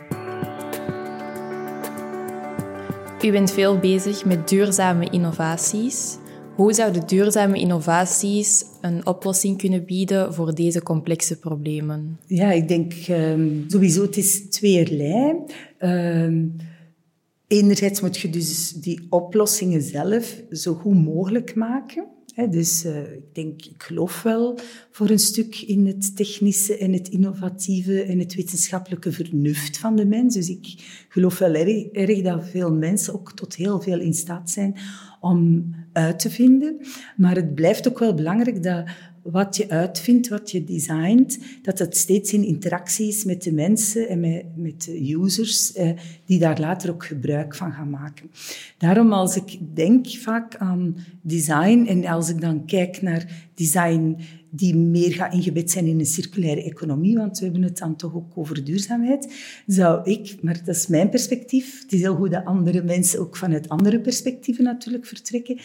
U 3.24 3.32
bent 3.32 3.52
veel 3.52 3.78
bezig 3.78 4.26
met 4.26 4.50
duurzame 4.50 5.10
innovaties. 5.10 6.18
Hoe 6.56 6.74
zouden 6.74 7.08
duurzame 7.08 7.60
innovaties 7.60 8.66
een 8.82 9.06
oplossing 9.06 9.58
kunnen 9.58 9.86
bieden 9.86 10.34
voor 10.34 10.56
deze 10.56 10.84
complexe 10.84 11.40
problemen? 11.40 12.20
Ja, 12.28 12.52
ik 12.52 12.68
denk 12.68 12.94
um, 13.10 13.64
sowieso 13.68 14.02
het 14.02 14.18
is 14.18 14.50
tweerlei. 14.50 15.34
Um, 15.80 16.56
enerzijds 17.48 18.02
moet 18.02 18.18
je 18.18 18.30
dus 18.30 18.72
die 18.72 19.08
oplossingen 19.10 19.82
zelf 19.82 20.42
zo 20.52 20.74
goed 20.74 21.04
mogelijk 21.04 21.56
maken 21.56 22.08
dus 22.48 22.86
uh, 22.86 23.14
ik 23.14 23.34
denk, 23.34 23.66
ik 23.66 23.84
geloof 23.84 24.22
wel 24.22 24.60
voor 24.92 25.10
een 25.10 25.20
stuk 25.20 25.62
in 25.62 25.88
het 25.88 26.16
technische 26.16 26.78
en 26.78 26.94
het 26.94 27.08
innovatieve 27.08 28.02
en 28.02 28.20
het 28.20 28.36
wetenschappelijke 28.36 29.12
vernuft 29.12 29.78
van 29.78 29.96
de 29.96 30.06
mens. 30.06 30.34
Dus 30.34 30.50
ik 30.50 30.66
geloof 31.10 31.38
wel 31.38 31.54
erg, 31.54 31.86
erg 31.86 32.22
dat 32.22 32.50
veel 32.50 32.74
mensen 32.74 33.14
ook 33.14 33.32
tot 33.34 33.56
heel 33.56 33.82
veel 33.82 34.00
in 34.00 34.14
staat 34.14 34.50
zijn 34.50 34.76
om 35.20 35.70
uit 35.94 36.20
te 36.20 36.30
vinden. 36.30 36.78
Maar 37.18 37.36
het 37.36 37.56
blijft 37.56 37.88
ook 37.88 38.00
wel 38.00 38.14
belangrijk 38.14 38.64
dat 38.64 38.84
wat 39.24 39.56
je 39.56 39.70
uitvindt, 39.70 40.28
wat 40.28 40.52
je 40.52 40.64
designt, 40.64 41.40
dat 41.62 41.80
het 41.80 41.98
steeds 41.98 42.34
in 42.34 42.44
interactie 42.44 43.08
is 43.08 43.24
met 43.24 43.44
de 43.44 43.54
mensen 43.54 44.10
en 44.10 44.20
met, 44.20 44.46
met 44.56 44.84
de 44.84 45.14
users 45.14 45.74
eh, 45.74 45.90
die 46.26 46.40
daar 46.40 46.60
later 46.60 46.90
ook 46.90 47.06
gebruik 47.06 47.56
van 47.56 47.72
gaan 47.72 47.90
maken. 47.90 48.32
Daarom 48.78 49.14
als 49.14 49.36
ik 49.36 49.60
denk 49.74 50.08
vaak 50.08 50.56
aan 50.56 50.96
design 51.22 51.86
en 51.88 52.06
als 52.06 52.30
ik 52.30 52.42
dan 52.42 52.66
kijk 52.66 53.02
naar 53.02 53.50
design 53.54 54.18
die 54.52 54.76
meer 54.76 55.14
gaat 55.14 55.34
ingebed 55.34 55.72
zijn 55.72 55.86
in 55.86 56.00
een 56.00 56.06
circulaire 56.06 56.64
economie, 56.64 57.18
want 57.18 57.40
we 57.40 57.46
hebben 57.46 57.64
het 57.64 57.78
dan 57.78 57.96
toch 57.96 58.16
ook 58.16 58.32
over 58.36 58.64
duurzaamheid, 58.64 59.34
zou 59.68 60.12
ik, 60.12 60.36
maar 60.42 60.66
dat 60.66 60.76
is 60.76 60.88
mijn 60.88 61.10
perspectief, 61.10 61.82
het 61.82 61.94
is 61.94 62.02
heel 62.02 62.16
goed 62.16 62.32
dat 62.32 62.46
andere 62.46 62.84
mensen 62.84 63.20
ook 63.20 63.38
vanuit 63.38 63.70
andere 63.70 64.00
perspectieven 64.00 64.64
natuurlijk 64.64 65.06
vertrekken, 65.06 65.60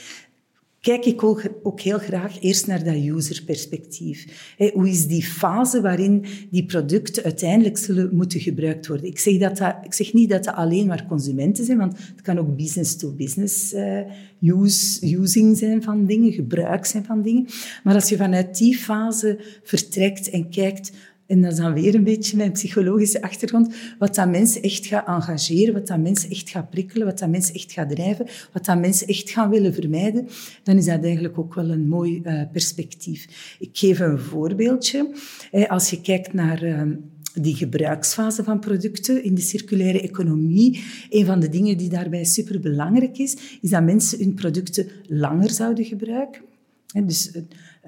kijk 0.85 1.05
ik 1.05 1.23
ook, 1.23 1.81
heel 1.81 1.99
graag 1.99 2.41
eerst 2.41 2.67
naar 2.67 2.85
dat 2.85 2.95
userperspectief. 2.95 4.27
Hoe 4.73 4.89
is 4.89 5.07
die 5.07 5.23
fase 5.23 5.81
waarin 5.81 6.25
die 6.51 6.65
producten 6.65 7.25
uiteindelijk 7.25 7.79
zullen 7.79 8.17
moeten 8.17 8.41
gebruikt 8.41 8.87
worden? 8.87 9.07
Ik 9.07 9.19
zeg, 9.19 9.39
dat 9.39 9.57
dat, 9.57 9.77
ik 9.83 9.93
zeg 9.93 10.13
niet 10.13 10.31
dat 10.31 10.45
dat 10.45 10.55
alleen 10.55 10.87
maar 10.87 11.07
consumenten 11.09 11.65
zijn, 11.65 11.79
want 11.79 11.99
het 11.99 12.23
kan 12.23 12.39
ook 12.39 12.57
business-to-business 12.57 13.75
use, 14.41 15.17
using 15.17 15.57
zijn 15.57 15.83
van 15.83 16.07
dingen, 16.07 16.33
gebruik 16.33 16.85
zijn 16.85 17.05
van 17.05 17.23
dingen. 17.23 17.47
Maar 17.85 17.95
als 17.95 18.09
je 18.09 18.17
vanuit 18.17 18.59
die 18.59 18.77
fase 18.77 19.41
vertrekt 19.63 20.31
en 20.31 20.51
kijkt 20.51 20.93
en 21.27 21.43
dat 21.43 21.53
is 21.53 21.59
dan 21.59 21.73
weer 21.73 21.95
een 21.95 22.05
beetje 22.05 22.37
mijn 22.37 22.53
psychologische 22.53 23.23
achtergrond. 23.23 23.75
Wat 23.99 24.15
dat 24.15 24.31
mensen 24.31 24.63
echt 24.63 24.87
gaat 24.87 25.07
engageren, 25.07 25.75
wat 25.75 25.87
dat 25.87 25.99
mensen 25.99 26.31
echt 26.31 26.51
gaat 26.51 26.71
prikkelen, 26.71 27.07
wat 27.07 27.19
dat 27.19 27.29
mensen 27.29 27.55
echt 27.55 27.73
gaat 27.73 27.91
drijven, 27.91 28.27
wat 28.53 28.65
dat 28.65 28.79
mensen 28.79 29.07
echt 29.07 29.31
gaan 29.31 29.51
willen 29.51 29.75
vermijden, 29.75 30.29
dan 30.63 30.77
is 30.77 30.85
dat 30.85 31.05
eigenlijk 31.05 31.39
ook 31.39 31.55
wel 31.55 31.71
een 31.71 31.89
mooi 31.89 32.23
uh, 32.25 32.43
perspectief. 32.53 33.57
Ik 33.59 33.71
geef 33.73 33.99
een 33.99 34.19
voorbeeldje. 34.19 35.09
Als 35.69 35.91
je 35.91 36.01
kijkt 36.01 36.33
naar... 36.33 36.65
Uh, 36.65 36.83
die 37.41 37.55
gebruiksfase 37.55 38.45
van 38.45 38.59
producten 38.59 39.25
in 39.25 39.35
de 39.35 39.41
circulaire 39.41 40.01
economie. 40.01 40.85
Een 41.11 41.27
van 41.27 41.41
de 41.41 41.49
dingen 41.49 41.77
die 41.77 41.89
daarbij 41.89 42.25
superbelangrijk 42.25 43.19
is, 43.19 43.37
is 43.61 43.71
dat 43.71 43.83
mensen 43.83 44.19
hun 44.19 44.35
producten 44.35 44.87
langer 45.09 45.51
zouden 45.51 45.85
gebruiken. 45.85 46.43
Dus 47.03 47.37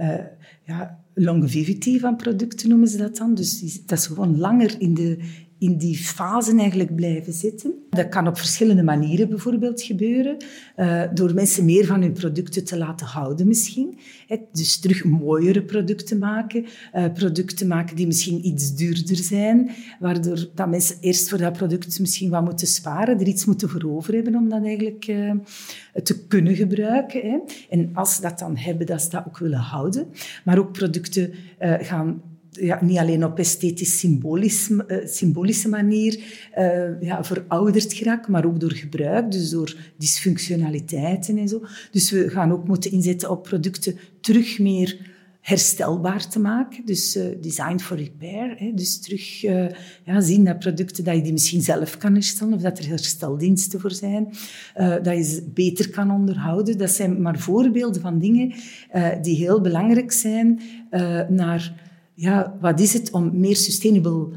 uh, 0.00 0.18
ja, 0.64 1.04
longevity 1.14 1.98
van 1.98 2.16
producten 2.16 2.68
noemen 2.68 2.88
ze 2.88 2.96
dat 2.96 3.16
dan. 3.16 3.34
Dus 3.34 3.84
dat 3.84 3.98
is 3.98 4.06
gewoon 4.06 4.38
langer 4.38 4.80
in, 4.80 4.94
de, 4.94 5.18
in 5.58 5.76
die 5.76 5.96
fase 5.96 6.58
eigenlijk 6.58 6.94
blijven 6.94 7.32
zitten. 7.32 7.75
Dat 7.90 8.08
kan 8.08 8.28
op 8.28 8.38
verschillende 8.38 8.82
manieren 8.82 9.28
bijvoorbeeld 9.28 9.82
gebeuren. 9.82 10.36
Uh, 10.76 11.02
door 11.14 11.34
mensen 11.34 11.64
meer 11.64 11.86
van 11.86 12.02
hun 12.02 12.12
producten 12.12 12.64
te 12.64 12.78
laten 12.78 13.06
houden 13.06 13.46
misschien. 13.46 13.98
Dus 14.52 14.78
terug 14.78 15.04
mooiere 15.04 15.62
producten 15.62 16.18
maken. 16.18 16.66
Uh, 16.94 17.12
producten 17.12 17.66
maken 17.66 17.96
die 17.96 18.06
misschien 18.06 18.46
iets 18.46 18.75
duurder 18.75 19.16
zijn. 19.16 19.70
Waardoor 20.00 20.48
dat 20.54 20.68
mensen 20.68 20.96
eerst 21.00 21.28
voor 21.28 21.38
dat 21.38 21.52
product 21.52 22.00
misschien 22.00 22.30
wat 22.30 22.44
moeten 22.44 22.66
sparen. 22.66 23.20
Er 23.20 23.26
iets 23.26 23.44
moeten 23.44 23.68
voor 23.68 23.84
over 23.86 24.14
hebben 24.14 24.34
om 24.34 24.48
dat 24.48 24.64
eigenlijk 24.64 25.06
uh, 25.08 25.32
te 26.02 26.26
kunnen 26.26 26.54
gebruiken. 26.54 27.42
En 27.70 27.90
als 27.94 28.14
ze 28.14 28.20
dat 28.20 28.38
dan 28.38 28.56
hebben, 28.56 28.86
dat 28.86 29.02
ze 29.02 29.10
dat 29.10 29.25
ook 29.26 29.38
willen 29.38 29.58
houden. 29.58 30.06
Maar 30.44 30.58
ook 30.58 30.72
producten 30.72 31.32
gaan 31.58 32.22
ja, 32.60 32.84
niet 32.84 32.98
alleen 32.98 33.25
op 33.25 33.38
esthetisch 33.38 34.04
uh, 34.04 34.96
symbolische 35.04 35.68
manier 35.68 36.20
uh, 36.58 37.02
ja, 37.02 37.25
verouderd 37.25 37.92
geraakt, 37.92 38.28
maar 38.28 38.46
ook 38.46 38.60
door 38.60 38.72
gebruik, 38.72 39.30
dus 39.30 39.50
door 39.50 39.76
dysfunctionaliteiten 39.96 41.38
en 41.38 41.48
zo. 41.48 41.62
Dus 41.90 42.10
we 42.10 42.28
gaan 42.28 42.52
ook 42.52 42.66
moeten 42.66 42.92
inzetten 42.92 43.30
op 43.30 43.42
producten 43.42 43.98
terug 44.20 44.58
meer 44.58 45.14
herstelbaar 45.40 46.28
te 46.28 46.38
maken. 46.38 46.84
Dus 46.84 47.16
uh, 47.16 47.25
design 47.40 47.78
for 47.78 47.96
repair. 47.96 48.54
Hè. 48.58 48.72
Dus 48.75 49.00
terug 49.00 49.40
ja, 50.04 50.20
zien 50.20 50.44
dat 50.44 50.58
producten 50.58 51.04
dat 51.04 51.14
je 51.14 51.22
die 51.22 51.32
misschien 51.32 51.62
zelf 51.62 51.96
kan 51.96 52.12
herstellen 52.12 52.54
of 52.54 52.60
dat 52.60 52.78
er 52.78 52.88
hersteldiensten 52.88 53.80
voor 53.80 53.92
zijn. 53.92 54.28
dat 55.02 55.16
je 55.16 55.22
ze 55.22 55.50
beter 55.54 55.90
kan 55.90 56.10
onderhouden. 56.10 56.78
Dat 56.78 56.90
zijn 56.90 57.22
maar 57.22 57.38
voorbeelden 57.38 58.00
van 58.00 58.18
dingen 58.18 58.54
die 59.22 59.36
heel 59.36 59.60
belangrijk 59.60 60.12
zijn 60.12 60.60
naar 61.28 61.85
ja, 62.16 62.56
wat 62.61 62.80
is 62.80 62.92
het 62.92 63.11
om 63.11 63.40
meer 63.40 63.56
sustainable 63.56 64.28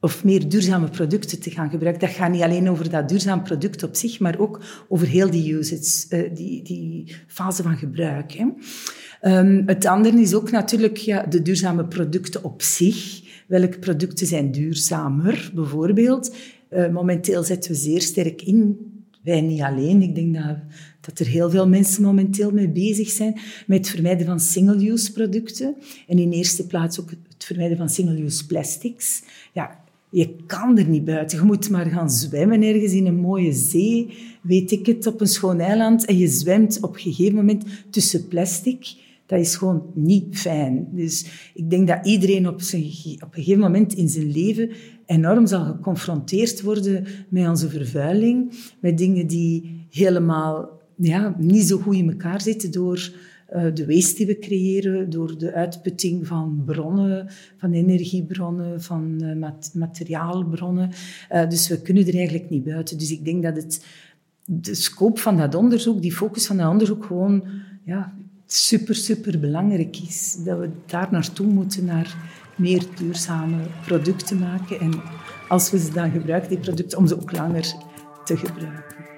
of 0.00 0.24
meer 0.24 0.48
duurzame 0.48 0.88
producten 0.88 1.40
te 1.40 1.50
gaan 1.50 1.70
gebruiken. 1.70 2.06
Dat 2.06 2.16
gaat 2.16 2.30
niet 2.30 2.42
alleen 2.42 2.70
over 2.70 2.90
dat 2.90 3.08
duurzaam 3.08 3.42
product 3.42 3.82
op 3.82 3.94
zich, 3.94 4.20
maar 4.20 4.38
ook 4.38 4.60
over 4.88 5.06
heel 5.06 5.30
die 5.30 5.54
usage, 5.54 6.16
uh, 6.16 6.36
die, 6.36 6.62
die 6.62 7.14
fase 7.26 7.62
van 7.62 7.76
gebruik. 7.76 8.32
Hè. 8.32 8.46
Um, 9.38 9.62
het 9.66 9.86
andere 9.86 10.20
is 10.20 10.34
ook 10.34 10.50
natuurlijk 10.50 10.96
ja, 10.96 11.22
de 11.22 11.42
duurzame 11.42 11.84
producten 11.84 12.44
op 12.44 12.62
zich. 12.62 13.22
Welke 13.46 13.78
producten 13.78 14.26
zijn 14.26 14.52
duurzamer, 14.52 15.50
bijvoorbeeld? 15.54 16.34
Uh, 16.70 16.88
momenteel 16.88 17.42
zetten 17.42 17.70
we 17.70 17.76
zeer 17.76 18.02
sterk 18.02 18.42
in, 18.42 18.78
wij 19.24 19.40
niet 19.40 19.60
alleen, 19.60 20.02
ik 20.02 20.14
denk 20.14 20.34
dat 20.34 20.56
dat 21.00 21.18
er 21.18 21.26
heel 21.26 21.50
veel 21.50 21.68
mensen 21.68 22.02
momenteel 22.02 22.50
mee 22.50 22.68
bezig 22.68 23.08
zijn 23.08 23.40
met 23.66 23.78
het 23.78 23.88
vermijden 23.88 24.26
van 24.26 24.40
single-use 24.40 25.12
producten. 25.12 25.74
En 26.08 26.18
in 26.18 26.32
eerste 26.32 26.66
plaats 26.66 27.00
ook 27.00 27.10
het 27.10 27.44
vermijden 27.44 27.76
van 27.76 27.88
single-use 27.88 28.46
plastics. 28.46 29.22
Ja, 29.52 29.84
je 30.08 30.36
kan 30.46 30.78
er 30.78 30.88
niet 30.88 31.04
buiten. 31.04 31.38
Je 31.38 31.44
moet 31.44 31.70
maar 31.70 31.86
gaan 31.86 32.10
zwemmen 32.10 32.62
ergens 32.62 32.92
in 32.92 33.06
een 33.06 33.20
mooie 33.20 33.52
zee, 33.52 34.18
weet 34.42 34.70
ik 34.70 34.86
het, 34.86 35.06
op 35.06 35.20
een 35.20 35.26
schoon 35.26 35.60
eiland. 35.60 36.04
En 36.04 36.18
je 36.18 36.28
zwemt 36.28 36.78
op 36.80 36.94
een 36.94 37.00
gegeven 37.00 37.34
moment 37.34 37.64
tussen 37.90 38.28
plastic. 38.28 38.94
Dat 39.26 39.38
is 39.38 39.56
gewoon 39.56 39.82
niet 39.94 40.36
fijn. 40.38 40.88
Dus 40.92 41.26
ik 41.54 41.70
denk 41.70 41.88
dat 41.88 42.06
iedereen 42.06 42.48
op, 42.48 42.60
zijn, 42.60 42.82
op 43.14 43.36
een 43.36 43.42
gegeven 43.42 43.60
moment 43.60 43.94
in 43.94 44.08
zijn 44.08 44.30
leven 44.30 44.70
enorm 45.06 45.46
zal 45.46 45.64
geconfronteerd 45.64 46.62
worden 46.62 47.04
met 47.28 47.48
onze 47.48 47.68
vervuiling, 47.68 48.52
met 48.80 48.98
dingen 48.98 49.26
die 49.26 49.86
helemaal 49.90 50.80
ja, 50.96 51.34
niet 51.38 51.62
zo 51.62 51.78
goed 51.78 51.96
in 51.96 52.10
elkaar 52.10 52.40
zitten 52.40 52.70
door 52.70 53.12
uh, 53.54 53.74
de 53.74 53.86
waste 53.86 54.16
die 54.16 54.26
we 54.26 54.38
creëren, 54.38 55.10
door 55.10 55.38
de 55.38 55.52
uitputting 55.52 56.26
van 56.26 56.62
bronnen, 56.66 57.28
van 57.56 57.72
energiebronnen, 57.72 58.82
van 58.82 59.38
mat 59.38 59.70
materiaalbronnen. 59.74 60.90
Uh, 61.32 61.48
dus 61.48 61.68
we 61.68 61.82
kunnen 61.82 62.06
er 62.06 62.14
eigenlijk 62.14 62.50
niet 62.50 62.64
buiten. 62.64 62.98
Dus 62.98 63.10
ik 63.10 63.24
denk 63.24 63.42
dat 63.42 63.56
het, 63.56 63.84
de 64.44 64.74
scope 64.74 65.20
van 65.20 65.36
dat 65.36 65.54
onderzoek, 65.54 66.02
die 66.02 66.12
focus 66.12 66.46
van 66.46 66.56
dat 66.56 66.70
onderzoek 66.70 67.04
gewoon 67.04 67.44
ja, 67.84 68.14
super, 68.54 68.94
super 68.94 69.40
belangrijk 69.40 69.96
is. 69.96 70.36
Dat 70.38 70.58
we 70.58 70.70
daar 70.86 71.08
naartoe 71.10 71.46
moeten, 71.46 71.84
naar 71.84 72.16
meer 72.56 72.82
duurzame 72.94 73.56
producten 73.86 74.38
maken. 74.38 74.80
En 74.80 75.02
als 75.48 75.70
we 75.70 75.78
ze 75.78 75.92
dan 75.92 76.10
gebruiken, 76.10 76.48
die 76.48 76.58
producten, 76.58 76.98
om 76.98 77.06
ze 77.06 77.20
ook 77.20 77.32
langer 77.32 77.74
te 78.24 78.36
gebruiken. 78.36 79.13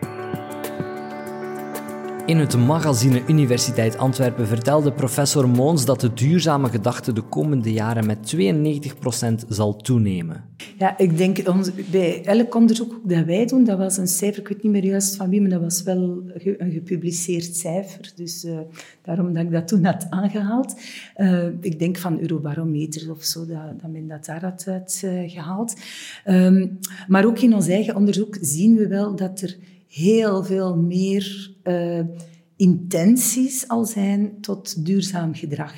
In 2.27 2.39
het 2.39 2.57
magazine 2.57 3.23
Universiteit 3.27 3.99
Antwerpen 3.99 4.47
vertelde 4.47 4.93
professor 4.93 5.49
Moons 5.49 5.85
dat 5.85 6.01
de 6.01 6.13
duurzame 6.13 6.69
gedachte 6.69 7.13
de 7.13 7.23
komende 7.23 7.73
jaren 7.73 8.07
met 8.07 8.37
92% 8.37 9.49
zal 9.49 9.77
toenemen. 9.77 10.45
Ja, 10.79 10.99
ik 10.99 11.17
denk 11.17 11.39
bij 11.91 12.25
elk 12.25 12.55
onderzoek 12.55 13.01
dat 13.05 13.25
wij 13.25 13.47
doen, 13.47 13.65
dat 13.65 13.79
was 13.79 13.97
een 13.97 14.07
cijfer, 14.07 14.41
ik 14.41 14.49
weet 14.49 14.63
niet 14.63 14.73
meer 14.73 14.85
juist 14.85 15.17
van 15.17 15.29
wie, 15.29 15.41
maar 15.41 15.51
dat 15.51 15.61
was 15.61 15.83
wel 15.83 16.23
een 16.59 16.73
gepubliceerd 16.73 17.57
cijfer. 17.57 18.13
Dus 18.15 18.45
uh, 18.45 18.59
daarom 19.03 19.33
dat 19.33 19.43
ik 19.43 19.51
dat 19.51 19.69
toen 19.69 19.85
had 19.85 20.07
aangehaald. 20.11 20.81
Uh, 21.17 21.47
ik 21.61 21.79
denk 21.79 21.97
van 21.97 22.21
Eurobarometer 22.21 23.11
of 23.11 23.25
zo, 23.25 23.47
dat, 23.47 23.81
dat 23.81 23.91
men 23.91 24.09
dat 24.09 24.25
daar 24.25 24.43
had 24.45 24.67
uitgehaald. 24.67 25.75
Um, 26.27 26.79
maar 27.09 27.25
ook 27.25 27.39
in 27.39 27.55
ons 27.55 27.69
eigen 27.69 27.97
onderzoek 27.97 28.39
zien 28.41 28.77
we 28.77 28.89
wel 28.89 29.17
dat 29.17 29.41
er 29.41 29.57
heel 29.97 30.45
veel 30.45 30.77
meer 30.77 31.51
uh, 31.65 32.01
intenties 32.57 33.69
al 33.69 33.85
zijn 33.85 34.41
tot 34.41 34.85
duurzaam 34.87 35.35
gedrag. 35.35 35.75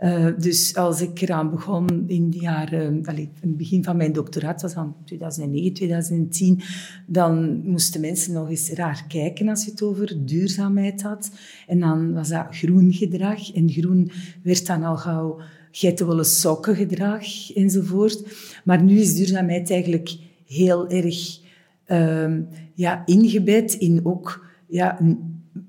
Uh, 0.00 0.26
dus 0.38 0.76
als 0.76 1.00
ik 1.00 1.20
eraan 1.20 1.50
begon 1.50 2.04
in 2.06 2.30
de 2.30 2.38
jaren, 2.38 3.00
het 3.40 3.56
begin 3.56 3.84
van 3.84 3.96
mijn 3.96 4.12
doctoraat, 4.12 4.62
was 4.62 4.74
dan 4.74 4.94
2009, 5.04 5.72
2010, 5.72 6.60
dan 7.06 7.62
moesten 7.64 8.00
mensen 8.00 8.32
nog 8.32 8.50
eens 8.50 8.70
raar 8.70 9.04
kijken 9.08 9.48
als 9.48 9.64
je 9.64 9.70
het 9.70 9.82
over 9.82 10.26
duurzaamheid 10.26 11.02
had. 11.02 11.30
En 11.66 11.80
dan 11.80 12.12
was 12.12 12.28
dat 12.28 12.46
groen 12.50 12.92
gedrag. 12.92 13.52
En 13.52 13.70
groen 13.70 14.10
werd 14.42 14.66
dan 14.66 14.82
al 14.82 14.96
gauw 14.96 15.40
geitenwolle 15.70 16.24
sokken 16.24 16.76
gedrag 16.76 17.52
enzovoort. 17.54 18.24
Maar 18.64 18.82
nu 18.82 18.98
is 18.98 19.14
duurzaamheid 19.14 19.70
eigenlijk 19.70 20.16
heel 20.46 20.88
erg 20.88 21.41
uh, 21.88 22.38
ja, 22.74 23.02
ingebed 23.06 23.72
in 23.72 24.00
ook 24.02 24.46
ja, 24.68 24.98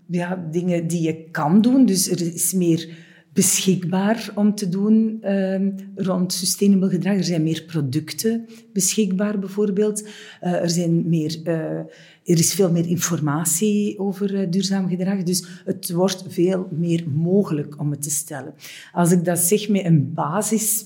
ja, 0.08 0.48
dingen 0.52 0.88
die 0.88 1.02
je 1.02 1.30
kan 1.32 1.62
doen. 1.62 1.86
Dus 1.86 2.12
er 2.12 2.22
is 2.34 2.54
meer 2.54 2.90
beschikbaar 3.34 4.32
om 4.36 4.56
te 4.56 4.70
doen 4.70 5.20
uh, 5.24 5.68
rond 5.96 6.34
sustainable 6.34 6.90
gedrag. 6.90 7.16
Er 7.16 7.24
zijn 7.24 7.44
meer 7.44 7.64
producten 7.64 8.46
beschikbaar, 8.74 9.40
bijvoorbeeld. 9.40 10.02
Uh, 10.02 10.54
er, 10.54 10.70
zijn 10.70 11.10
meer, 11.10 11.40
uh, 11.44 11.54
er 11.54 11.88
is 12.24 12.54
veel 12.54 12.72
meer 12.72 12.88
informatie 12.88 14.00
over 14.00 14.34
uh, 14.34 14.50
duurzaam 14.50 14.88
gedrag. 14.88 15.24
Dus 15.24 15.48
het 15.66 15.92
wordt 15.92 16.26
veel 16.28 16.68
meer 16.72 17.04
mogelijk 17.14 17.80
om 17.80 17.92
het 17.92 18.02
te 18.02 18.10
stellen. 18.10 18.54
Als 18.92 19.12
ik 19.12 19.26
dat 19.26 19.40
zeg 19.40 19.70
met 19.70 19.86
een 19.86 20.14
basis 20.14 20.86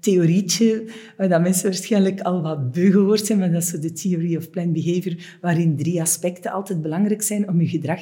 theorietje, 0.00 0.84
waar 1.16 1.28
dat 1.28 1.40
mensen 1.40 1.64
waarschijnlijk 1.64 2.20
al 2.20 2.42
wat 2.42 2.72
beu 2.72 2.90
geworden 2.90 3.26
zijn, 3.26 3.38
maar 3.38 3.52
dat 3.52 3.62
is 3.62 3.70
de 3.70 3.92
Theory 3.92 4.36
of 4.36 4.50
Planned 4.50 4.72
Behavior, 4.72 5.16
waarin 5.40 5.76
drie 5.76 6.00
aspecten 6.00 6.52
altijd 6.52 6.82
belangrijk 6.82 7.22
zijn 7.22 7.48
om 7.48 7.60
je 7.60 7.68
gedrag 7.68 8.00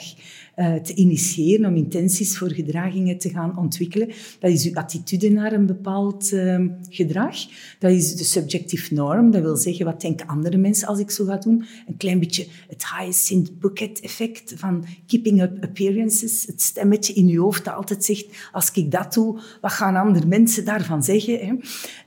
uh, 0.56 0.74
te 0.74 0.94
initiëren, 0.94 1.66
om 1.66 1.76
intenties 1.76 2.38
voor 2.38 2.50
gedragingen 2.50 3.18
te 3.18 3.28
gaan 3.28 3.58
ontwikkelen. 3.58 4.08
Dat 4.38 4.50
is 4.50 4.64
je 4.64 4.74
attitude 4.74 5.30
naar 5.30 5.52
een 5.52 5.66
bepaald 5.66 6.32
uh, 6.32 6.60
gedrag. 6.88 7.36
Dat 7.78 7.90
is 7.90 8.16
de 8.16 8.24
subjective 8.24 8.94
norm, 8.94 9.30
dat 9.30 9.42
wil 9.42 9.56
zeggen, 9.56 9.84
wat 9.84 10.00
denken 10.00 10.26
andere 10.26 10.56
mensen 10.56 10.88
als 10.88 10.98
ik 10.98 11.10
zo 11.10 11.24
ga 11.24 11.36
doen? 11.36 11.64
Een 11.86 11.96
klein 11.96 12.18
beetje 12.18 12.46
het 12.68 12.84
Hyacinth 12.96 13.58
bucket 13.58 14.00
effect 14.00 14.54
van 14.56 14.84
keeping 15.06 15.42
up 15.42 15.62
appearances, 15.64 16.46
het 16.46 16.62
stemmetje 16.62 17.12
in 17.12 17.28
je 17.28 17.38
hoofd 17.38 17.64
dat 17.64 17.74
altijd 17.74 18.04
zegt, 18.04 18.26
als 18.52 18.70
ik 18.70 18.90
dat 18.90 19.14
doe, 19.14 19.40
wat 19.60 19.72
gaan 19.72 19.96
andere 19.96 20.26
mensen 20.26 20.64
daarvan 20.64 21.02
zeggen? 21.02 21.38
Hè? 21.38 21.54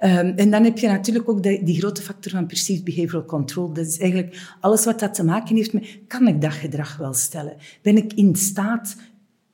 Um, 0.04 0.34
en 0.36 0.52
dan 0.52 0.64
heb 0.64 0.78
je 0.78 0.88
natuurlijk 0.88 1.30
ook 1.30 1.44
die, 1.44 1.64
die 1.64 1.80
grote 1.80 2.02
factor 2.02 2.32
van 2.32 2.48
perceived 2.48 2.84
behavioral 2.84 3.26
control. 3.26 3.74
Dat 3.74 3.86
is 3.86 4.00
eigenlijk 4.00 4.56
alles 4.60 4.86
wat 4.86 5.00
dat 5.00 5.14
te 5.14 5.24
maken 5.24 5.56
heeft 5.56 5.74
met, 5.74 5.98
kan 6.08 6.28
ik 6.28 6.42
dat 6.42 6.54
gedrag 6.54 6.98
wel 6.98 7.14
stellen? 7.14 7.56
Ben 7.82 7.98
ik 7.98 8.14
in 8.14 8.36
staat 8.36 8.96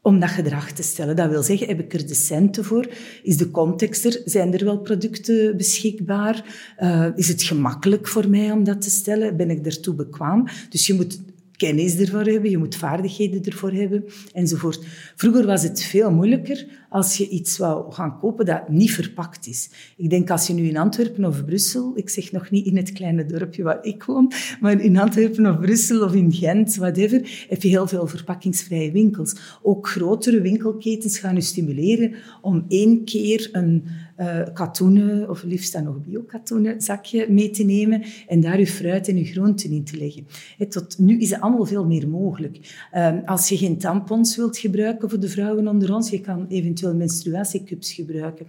om 0.02 0.20
dat 0.20 0.30
gedrag 0.30 0.72
te 0.72 0.84
stellen. 0.84 1.16
Dat 1.16 1.30
wil 1.30 1.44
zeggen, 1.44 1.68
heb 1.68 1.80
ik 1.80 1.94
er 1.94 2.08
de 2.08 2.14
centen 2.14 2.64
voor? 2.64 2.90
Is 3.24 3.38
de 3.38 3.52
context 3.52 4.06
er? 4.06 4.22
Zijn 4.26 4.54
er 4.54 4.66
wel 4.66 4.78
producten 4.78 5.58
beschikbaar? 5.58 6.46
Uh, 6.80 7.08
is 7.16 7.28
het 7.28 7.44
gemakkelijk 7.44 8.08
voor 8.08 8.30
mij 8.30 8.52
om 8.52 8.64
dat 8.64 8.82
te 8.82 8.90
stellen? 8.90 9.38
Ben 9.38 9.50
ik 9.50 9.66
ertoe 9.66 9.96
bekwaam? 9.96 10.48
Dus 10.70 10.88
je 10.88 10.94
moet 10.94 11.20
kennis 11.58 11.96
ervoor 11.98 12.26
hebben, 12.26 12.50
je 12.50 12.58
moet 12.58 12.76
vaardigheden 12.76 13.44
ervoor 13.44 13.72
hebben, 13.72 14.06
enzovoort. 14.34 14.86
Vroeger 15.16 15.46
was 15.46 15.64
het 15.64 15.84
veel 15.84 16.12
moeilijker 16.12 16.66
als 16.90 17.18
je 17.18 17.30
iets 17.30 17.58
wou 17.58 17.94
gaan 17.94 18.20
kopen 18.20 18.46
dat 18.46 18.70
niet 18.70 18.92
verpakt 18.92 19.48
is. 19.48 19.70
Ik 19.98 20.10
denk 20.10 20.30
als 20.30 20.48
je 20.48 20.54
nu 20.54 20.68
in 20.68 20.78
Antwerpen 20.78 21.26
of 21.26 21.46
Brussel, 21.46 21.92
ik 21.96 22.10
zeg 22.10 22.32
nog 22.32 22.50
niet 22.50 22.66
in 22.66 22.78
het 22.78 22.92
kleine 22.92 23.26
dorpje 23.26 23.64
waar 23.64 23.84
ik 23.86 24.04
woon, 24.04 24.32
maar 24.60 24.82
in 24.82 24.98
Antwerpen 24.98 25.46
of 25.46 25.60
Brussel 25.60 26.04
of 26.04 26.14
in 26.14 26.32
Gent, 26.32 26.76
whatever, 26.76 27.46
heb 27.50 27.62
je 27.62 27.70
heel 27.70 27.88
veel 27.88 28.08
verpakkingsvrije 28.08 28.92
winkels. 28.92 29.36
Ook 29.62 29.88
grotere 29.88 30.42
winkelketens 30.42 31.20
gaan 31.20 31.36
je 31.36 31.42
stimuleren 31.42 32.14
om 32.42 32.66
één 32.68 33.04
keer 33.04 33.50
een 33.52 33.84
uh, 34.20 34.40
katoenen, 34.54 35.30
of 35.30 35.44
liefst 35.44 35.74
dan 35.74 35.84
nog 35.84 36.02
bio-katoenen 36.02 36.82
zakje 36.82 37.26
mee 37.30 37.50
te 37.50 37.64
nemen 37.64 38.04
en 38.28 38.42
daar 38.42 38.60
je 38.60 38.68
fruit 38.68 39.08
en 39.08 39.18
je 39.18 39.26
groenten 39.26 39.72
in 39.72 39.84
te 39.84 39.98
leggen. 39.98 40.28
tot 40.70 41.00
nu 41.00 41.20
is 41.20 41.30
het 41.30 41.42
allemaal 41.42 41.66
veel 41.66 41.86
meer 41.86 42.10
mogelijk. 42.10 42.88
Uh, 42.94 43.14
als 43.26 43.50
je 43.50 43.58
geen 43.58 43.78
tampons 43.78 44.36
wilt 44.36 44.58
gebruiken 44.58 45.10
voor 45.10 45.20
de 45.20 45.30
vrouwen 45.30 45.68
onder 45.68 45.94
ons, 45.94 46.10
je 46.10 46.22
kan 46.22 46.46
eventueel 46.48 46.96
menstruatiecups 46.96 47.94
gebruiken. 47.94 48.46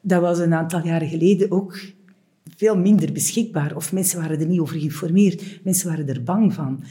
Dat 0.00 0.20
was 0.20 0.38
een 0.38 0.54
aantal 0.54 0.84
jaren 0.84 1.08
geleden 1.08 1.50
ook 1.50 1.78
veel 2.56 2.76
minder 2.76 3.12
beschikbaar. 3.12 3.76
Of 3.76 3.92
mensen 3.92 4.20
waren 4.20 4.40
er 4.40 4.46
niet 4.46 4.60
over 4.60 4.78
geïnformeerd. 4.78 5.64
Mensen 5.64 5.88
waren 5.88 6.08
er 6.08 6.22
bang 6.22 6.54
van. 6.54 6.82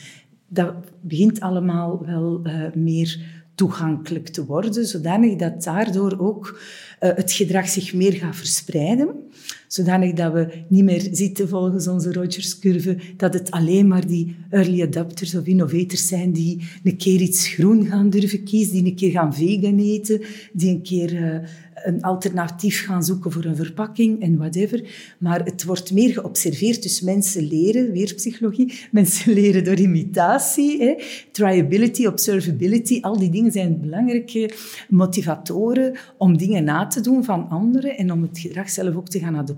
Dat 0.48 0.74
begint 1.02 1.40
allemaal 1.40 2.06
wel 2.06 2.42
uh, 2.44 2.74
meer 2.74 3.37
toegankelijk 3.58 4.28
te 4.28 4.46
worden, 4.46 4.86
zodanig 4.86 5.36
dat 5.36 5.64
daardoor 5.64 6.20
ook 6.20 6.60
uh, 7.00 7.10
het 7.16 7.32
gedrag 7.32 7.68
zich 7.68 7.94
meer 7.94 8.14
gaat 8.14 8.36
verspreiden. 8.36 9.30
Zodanig 9.68 10.14
dat 10.14 10.34
we 10.34 10.48
niet 10.68 10.84
meer 10.84 11.08
zitten 11.12 11.50
volgens 11.50 11.88
onze 11.88 12.14
Rogers-curve, 12.14 12.98
dat 13.18 13.34
het 13.34 13.52
alleen 13.52 13.88
maar 13.88 14.08
die 14.08 14.36
early 14.50 14.82
adapters 14.82 15.36
of 15.36 15.46
innovators 15.46 16.08
zijn 16.08 16.32
die 16.32 16.68
een 16.84 16.98
keer 16.98 17.22
iets 17.22 17.48
groen 17.48 17.86
gaan 17.86 18.10
durven 18.10 18.44
kiezen, 18.44 18.74
die 18.74 18.86
een 18.86 18.96
keer 18.96 19.12
gaan 19.12 19.36
vegan 19.36 19.80
eten, 19.80 20.22
die 20.54 20.70
een 20.70 20.82
keer 20.82 21.14
uh, 21.14 21.38
een 21.84 22.02
alternatief 22.02 22.86
gaan 22.86 23.04
zoeken 23.04 23.32
voor 23.32 23.46
een 23.46 23.56
verpakking 23.56 24.22
en 24.22 24.38
whatever. 24.38 24.84
Maar 25.20 25.44
het 25.44 25.64
wordt 25.64 25.92
meer 25.92 26.14
geobserveerd, 26.14 26.84
dus 26.84 27.02
mensen 27.02 27.48
leren, 27.48 27.92
weer 27.92 28.14
psychologie, 28.14 28.74
mensen 28.92 29.34
leren 29.34 29.64
door 29.64 29.78
imitatie. 29.78 30.82
Hè. 30.82 30.96
Triability, 31.32 32.06
observability, 32.06 33.00
al 33.02 33.18
die 33.18 33.30
dingen 33.30 33.52
zijn 33.52 33.80
belangrijke 33.80 34.52
motivatoren 34.90 35.98
om 36.18 36.38
dingen 36.38 36.64
na 36.64 36.88
te 36.88 37.02
doen 37.02 37.24
van 37.24 37.50
anderen 37.50 37.98
en 37.98 38.12
om 38.12 38.22
het 38.22 38.40
gedrag 38.40 38.70
zelf 38.70 38.96
ook 38.96 39.10
te 39.10 39.20
gaan 39.20 39.36
adopteren. 39.36 39.57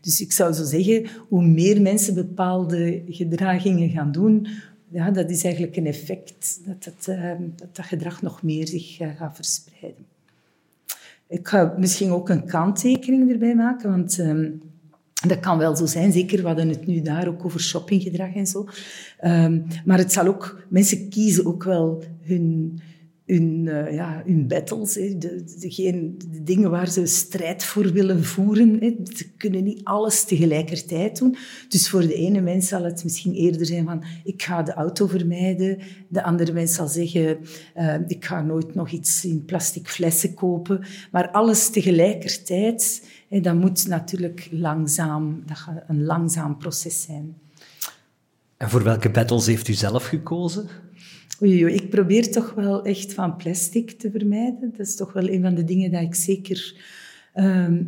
Dus 0.00 0.20
ik 0.20 0.32
zou 0.32 0.52
zo 0.52 0.64
zeggen, 0.64 1.06
hoe 1.28 1.46
meer 1.46 1.82
mensen 1.82 2.14
bepaalde 2.14 3.02
gedragingen 3.08 3.90
gaan 3.90 4.12
doen, 4.12 4.46
ja, 4.88 5.10
dat 5.10 5.30
is 5.30 5.44
eigenlijk 5.44 5.76
een 5.76 5.86
effect 5.86 6.60
dat 6.66 6.84
dat, 6.84 7.16
uh, 7.16 7.32
dat, 7.56 7.76
dat 7.76 7.86
gedrag 7.86 8.22
nog 8.22 8.42
meer 8.42 8.66
zich 8.66 9.00
uh, 9.00 9.08
gaat 9.16 9.36
verspreiden. 9.36 10.04
Ik 11.28 11.48
ga 11.48 11.74
misschien 11.78 12.10
ook 12.10 12.28
een 12.28 12.46
kanttekening 12.46 13.30
erbij 13.30 13.54
maken, 13.54 13.90
want 13.90 14.18
um, 14.18 14.62
dat 15.26 15.40
kan 15.40 15.58
wel 15.58 15.76
zo 15.76 15.86
zijn. 15.86 16.12
Zeker, 16.12 16.40
we 16.40 16.46
hadden 16.46 16.68
het 16.68 16.86
nu 16.86 17.02
daar 17.02 17.28
ook 17.28 17.44
over 17.44 17.60
shoppinggedrag 17.60 18.34
en 18.34 18.46
zo. 18.46 18.68
Um, 19.24 19.66
maar 19.84 19.98
het 19.98 20.12
zal 20.12 20.26
ook... 20.26 20.66
Mensen 20.68 21.08
kiezen 21.08 21.46
ook 21.46 21.64
wel 21.64 22.02
hun 22.22 22.78
hun, 23.28 23.66
uh, 23.66 23.94
ja, 23.94 24.22
hun 24.26 24.48
battles, 24.48 24.94
hè, 24.94 25.18
de, 25.18 25.44
de, 25.58 26.16
de, 26.30 26.42
dingen 26.42 26.70
waar 26.70 26.88
ze 26.88 27.06
strijd 27.06 27.64
voor 27.64 27.92
willen 27.92 28.24
voeren. 28.24 28.78
Hè. 28.80 28.94
Ze 29.16 29.30
kunnen 29.36 29.64
niet 29.64 29.80
alles 29.84 30.24
tegelijkertijd 30.24 31.18
doen. 31.18 31.36
Dus 31.68 31.88
voor 31.88 32.00
de 32.00 32.14
ene 32.14 32.40
mens 32.40 32.68
zal 32.68 32.84
het 32.84 33.04
misschien 33.04 33.34
eerder 33.34 33.66
zijn 33.66 33.84
van 33.84 34.04
ik 34.24 34.42
ga 34.42 34.62
de 34.62 34.72
auto 34.72 35.06
vermijden. 35.06 35.78
De 36.08 36.22
andere 36.22 36.52
mens 36.52 36.74
zal 36.74 36.88
zeggen 36.88 37.38
uh, 37.76 37.94
ik 38.06 38.24
ga 38.24 38.42
nooit 38.42 38.74
nog 38.74 38.90
iets 38.90 39.24
in 39.24 39.44
plastic 39.44 39.88
flessen 39.88 40.34
kopen. 40.34 40.86
Maar 41.10 41.30
alles 41.30 41.70
tegelijkertijd, 41.70 43.08
hè, 43.28 43.40
dat 43.40 43.54
moet 43.54 43.86
natuurlijk 43.88 44.48
langzaam, 44.50 45.42
dat 45.46 45.56
gaat 45.56 45.84
een 45.86 46.04
langzaam 46.04 46.58
proces 46.58 47.02
zijn. 47.02 47.36
En 48.56 48.70
voor 48.70 48.82
welke 48.82 49.10
battles 49.10 49.46
heeft 49.46 49.68
u 49.68 49.72
zelf 49.72 50.04
gekozen? 50.04 50.68
Oei, 51.42 51.64
ik 51.64 51.90
probeer 51.90 52.30
toch 52.30 52.54
wel 52.54 52.84
echt 52.84 53.14
van 53.14 53.36
plastic 53.36 53.90
te 53.90 54.10
vermijden. 54.10 54.72
Dat 54.76 54.86
is 54.86 54.96
toch 54.96 55.12
wel 55.12 55.28
een 55.28 55.42
van 55.42 55.54
de 55.54 55.64
dingen 55.64 55.90
dat 55.90 56.02
ik 56.02 56.14
zeker 56.14 56.74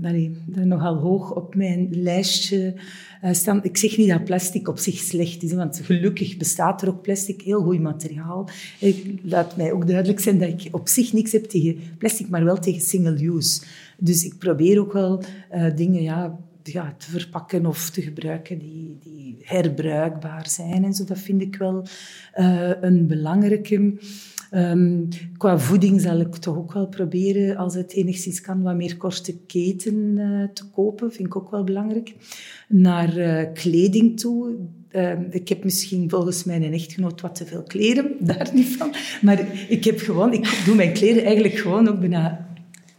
allee, 0.03 0.37
nogal 0.46 0.96
hoog 0.96 1.35
op 1.35 1.55
mijn 1.55 1.88
lijstje 1.90 2.74
uh. 3.22 3.57
Ik 3.62 3.76
zeg 3.76 3.96
niet 3.96 4.09
dat 4.09 4.24
plastic 4.24 4.68
op 4.68 4.79
zich 4.79 4.98
slecht 4.98 5.42
is, 5.42 5.53
want 5.53 5.81
gelukkig 5.83 6.37
bestaat 6.37 6.83
er 6.83 6.88
ook 6.88 7.03
plastic, 7.03 7.42
heel 7.42 7.62
goed 7.62 7.81
materiaal. 7.81 8.48
Ik, 8.79 9.05
laat 9.22 9.57
mij 9.57 9.72
ook 9.72 9.87
duidelijk 9.87 10.20
zijn 10.20 10.38
dat 10.38 10.48
ik 10.48 10.68
op 10.70 10.88
zich 10.88 11.12
niks 11.12 11.33
heb 11.33 11.44
tegen 11.44 11.81
plastic, 11.98 12.29
maar 12.29 12.44
wel 12.44 12.59
tegen 12.59 12.81
single 12.81 13.24
use. 13.24 13.62
Dus 13.98 14.24
ik 14.24 14.38
probeer 14.38 14.81
ook 14.81 14.92
wel 14.92 15.22
uh, 15.55 15.76
dingen 15.76 16.03
ja, 16.03 16.38
ja, 16.62 16.94
te 16.99 17.11
verpakken 17.11 17.66
of 17.66 17.90
te 17.90 18.03
gebruiken 18.03 18.59
die, 18.59 18.99
die 19.03 19.37
herbruikbaar 19.40 20.49
zijn. 20.49 20.85
En 20.85 20.94
zo, 20.94 21.05
dat 21.05 21.18
vind 21.18 21.42
ik 21.42 21.57
wel 21.57 21.87
uh, 22.38 22.70
een 22.81 23.07
belangrijke. 23.07 23.99
Um, 24.55 25.09
qua 25.37 25.59
voeding 25.59 26.01
zal 26.01 26.20
ik 26.20 26.37
toch 26.37 26.57
ook 26.57 26.73
wel 26.73 26.87
proberen, 26.87 27.57
als 27.57 27.75
het 27.75 27.92
enigszins 27.92 28.40
kan, 28.40 28.62
wat 28.62 28.75
meer 28.75 28.96
korte 28.96 29.38
keten 29.46 29.94
uh, 29.94 30.44
te 30.53 30.70
kopen. 30.70 31.12
Vind 31.12 31.29
ik 31.29 31.37
ook 31.37 31.51
wel 31.51 31.64
belangrijk. 31.64 32.14
Naar 32.68 33.18
uh, 33.18 33.42
kleding 33.55 34.20
toe. 34.20 34.57
Uh, 34.92 35.12
ik 35.31 35.49
heb 35.49 35.64
misschien 35.64 36.11
volgens 36.11 36.44
mijn 36.44 36.73
echtgenoot 36.73 37.20
wat 37.20 37.35
te 37.35 37.46
veel 37.46 37.62
kleren, 37.62 38.16
daar 38.27 38.51
niet 38.55 38.77
van. 38.77 38.94
Maar 39.23 39.68
ik 39.68 39.85
heb 39.85 39.99
gewoon, 39.99 40.33
ik 40.33 40.62
doe 40.64 40.75
mijn 40.75 40.92
kleren 40.92 41.25
eigenlijk 41.25 41.55
gewoon 41.55 41.88
ook 41.88 42.01
bijna 42.01 42.50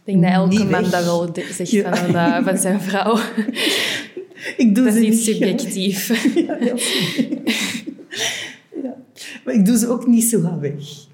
ik 0.04 0.20
denk 0.20 0.22
dat 0.22 0.32
elke 0.32 0.64
man 0.64 0.82
dat 0.82 1.04
wel 1.04 1.30
zegt 1.50 1.70
ja. 1.70 1.96
van, 1.96 2.14
uh, 2.14 2.44
van 2.44 2.58
zijn 2.58 2.80
vrouw. 2.80 3.18
Ik 4.56 4.74
doe 4.74 4.84
dat 4.84 4.94
is 4.94 5.00
niet 5.00 5.18
subjectief. 5.18 6.08
Ja, 6.46 6.56
ja. 6.60 6.74
Maar 9.44 9.54
ik 9.54 9.66
doe 9.66 9.78
ze 9.78 9.88
ook 9.88 10.06
niet 10.06 10.24
zo 10.24 10.40
gaan 10.40 10.60
weg. 10.60 11.06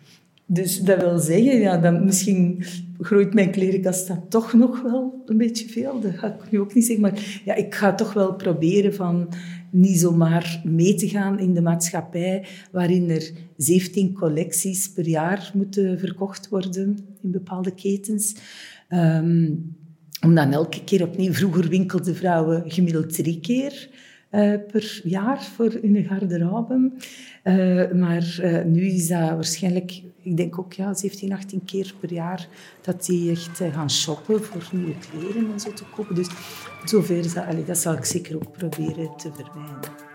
Dus 0.47 0.81
dat 0.81 1.01
wil 1.01 1.19
zeggen, 1.19 1.59
ja, 1.59 1.77
dan 1.77 2.05
misschien 2.05 2.65
groeit 3.01 3.35
mijn 3.35 3.51
klerenkast 3.51 4.07
dan 4.07 4.29
toch 4.29 4.53
nog 4.53 4.83
wel 4.83 5.23
een 5.27 5.37
beetje 5.37 5.69
veel. 5.69 6.01
Dat 6.01 6.15
ga 6.15 6.27
ik 6.27 6.51
nu 6.51 6.61
ook 6.61 6.75
niet 6.75 6.85
zeggen. 6.85 7.03
Maar 7.03 7.41
ja, 7.45 7.55
ik 7.55 7.75
ga 7.75 7.95
toch 7.95 8.13
wel 8.13 8.35
proberen 8.35 8.95
van 8.95 9.29
niet 9.71 9.99
zomaar 9.99 10.61
mee 10.65 10.95
te 10.95 11.09
gaan 11.09 11.39
in 11.39 11.55
de 11.55 11.61
maatschappij 11.61 12.47
waarin 12.73 13.11
er 13.11 13.33
17 13.57 14.13
collecties 14.13 14.91
per 14.93 15.09
jaar 15.09 15.51
moeten 15.55 15.99
verkocht 15.99 16.49
worden 16.49 16.99
in 17.23 17.31
bepaalde 17.31 17.75
ketens. 17.75 18.35
Um, 18.89 19.77
om 20.25 20.35
dan 20.35 20.53
elke 20.53 20.85
keer 20.85 21.03
opnieuw... 21.03 21.33
Vroeger 21.33 21.69
winkelden 21.69 22.17
vrouwen 22.17 22.71
gemiddeld 22.71 23.15
drie 23.15 23.41
keer 23.41 23.89
uh, 24.31 24.55
per 24.73 25.01
jaar 25.05 25.43
voor 25.43 25.73
hun 25.83 26.05
garderobe. 26.05 26.91
Uh, 27.45 27.93
maar 27.93 28.39
uh, 28.43 28.65
nu 28.65 28.87
is 28.87 29.09
dat 29.09 29.29
waarschijnlijk, 29.29 30.03
ik 30.23 30.37
denk 30.37 30.59
ook 30.59 30.73
ja, 30.73 30.95
17, 30.95 31.33
18 31.33 31.65
keer 31.65 31.95
per 32.01 32.13
jaar, 32.13 32.49
dat 32.81 33.07
die 33.07 33.31
echt 33.31 33.61
gaan 33.73 33.91
shoppen 33.91 34.45
voor 34.45 34.69
nieuwe 34.73 34.95
kleren 35.11 35.53
en 35.53 35.61
zo 35.61 35.73
te 35.73 35.85
kopen. 35.97 36.15
Dus 36.15 36.29
zover, 36.85 37.45
allee, 37.49 37.65
dat 37.65 37.79
zal 37.79 37.93
ik 37.93 38.05
zeker 38.05 38.35
ook 38.35 38.53
proberen 38.53 39.17
te 39.17 39.31
vermijden. 39.35 40.07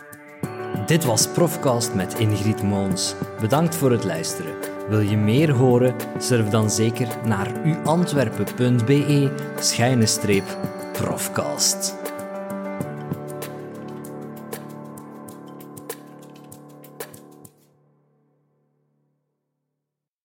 Dit 0.86 1.04
was 1.04 1.28
Profcast 1.28 1.94
met 1.96 2.20
Ingrid 2.20 2.64
Moons. 2.64 3.16
Bedankt 3.40 3.76
voor 3.76 3.92
het 3.92 4.04
luisteren. 4.04 4.73
Wil 4.90 5.00
je 5.00 5.18
meer 5.18 5.52
horen? 5.52 5.96
Surf 6.18 6.50
dan 6.50 6.70
zeker 6.70 7.08
naar 7.26 7.52
uantwerpen.be 7.84 9.32
schuine. 9.60 10.06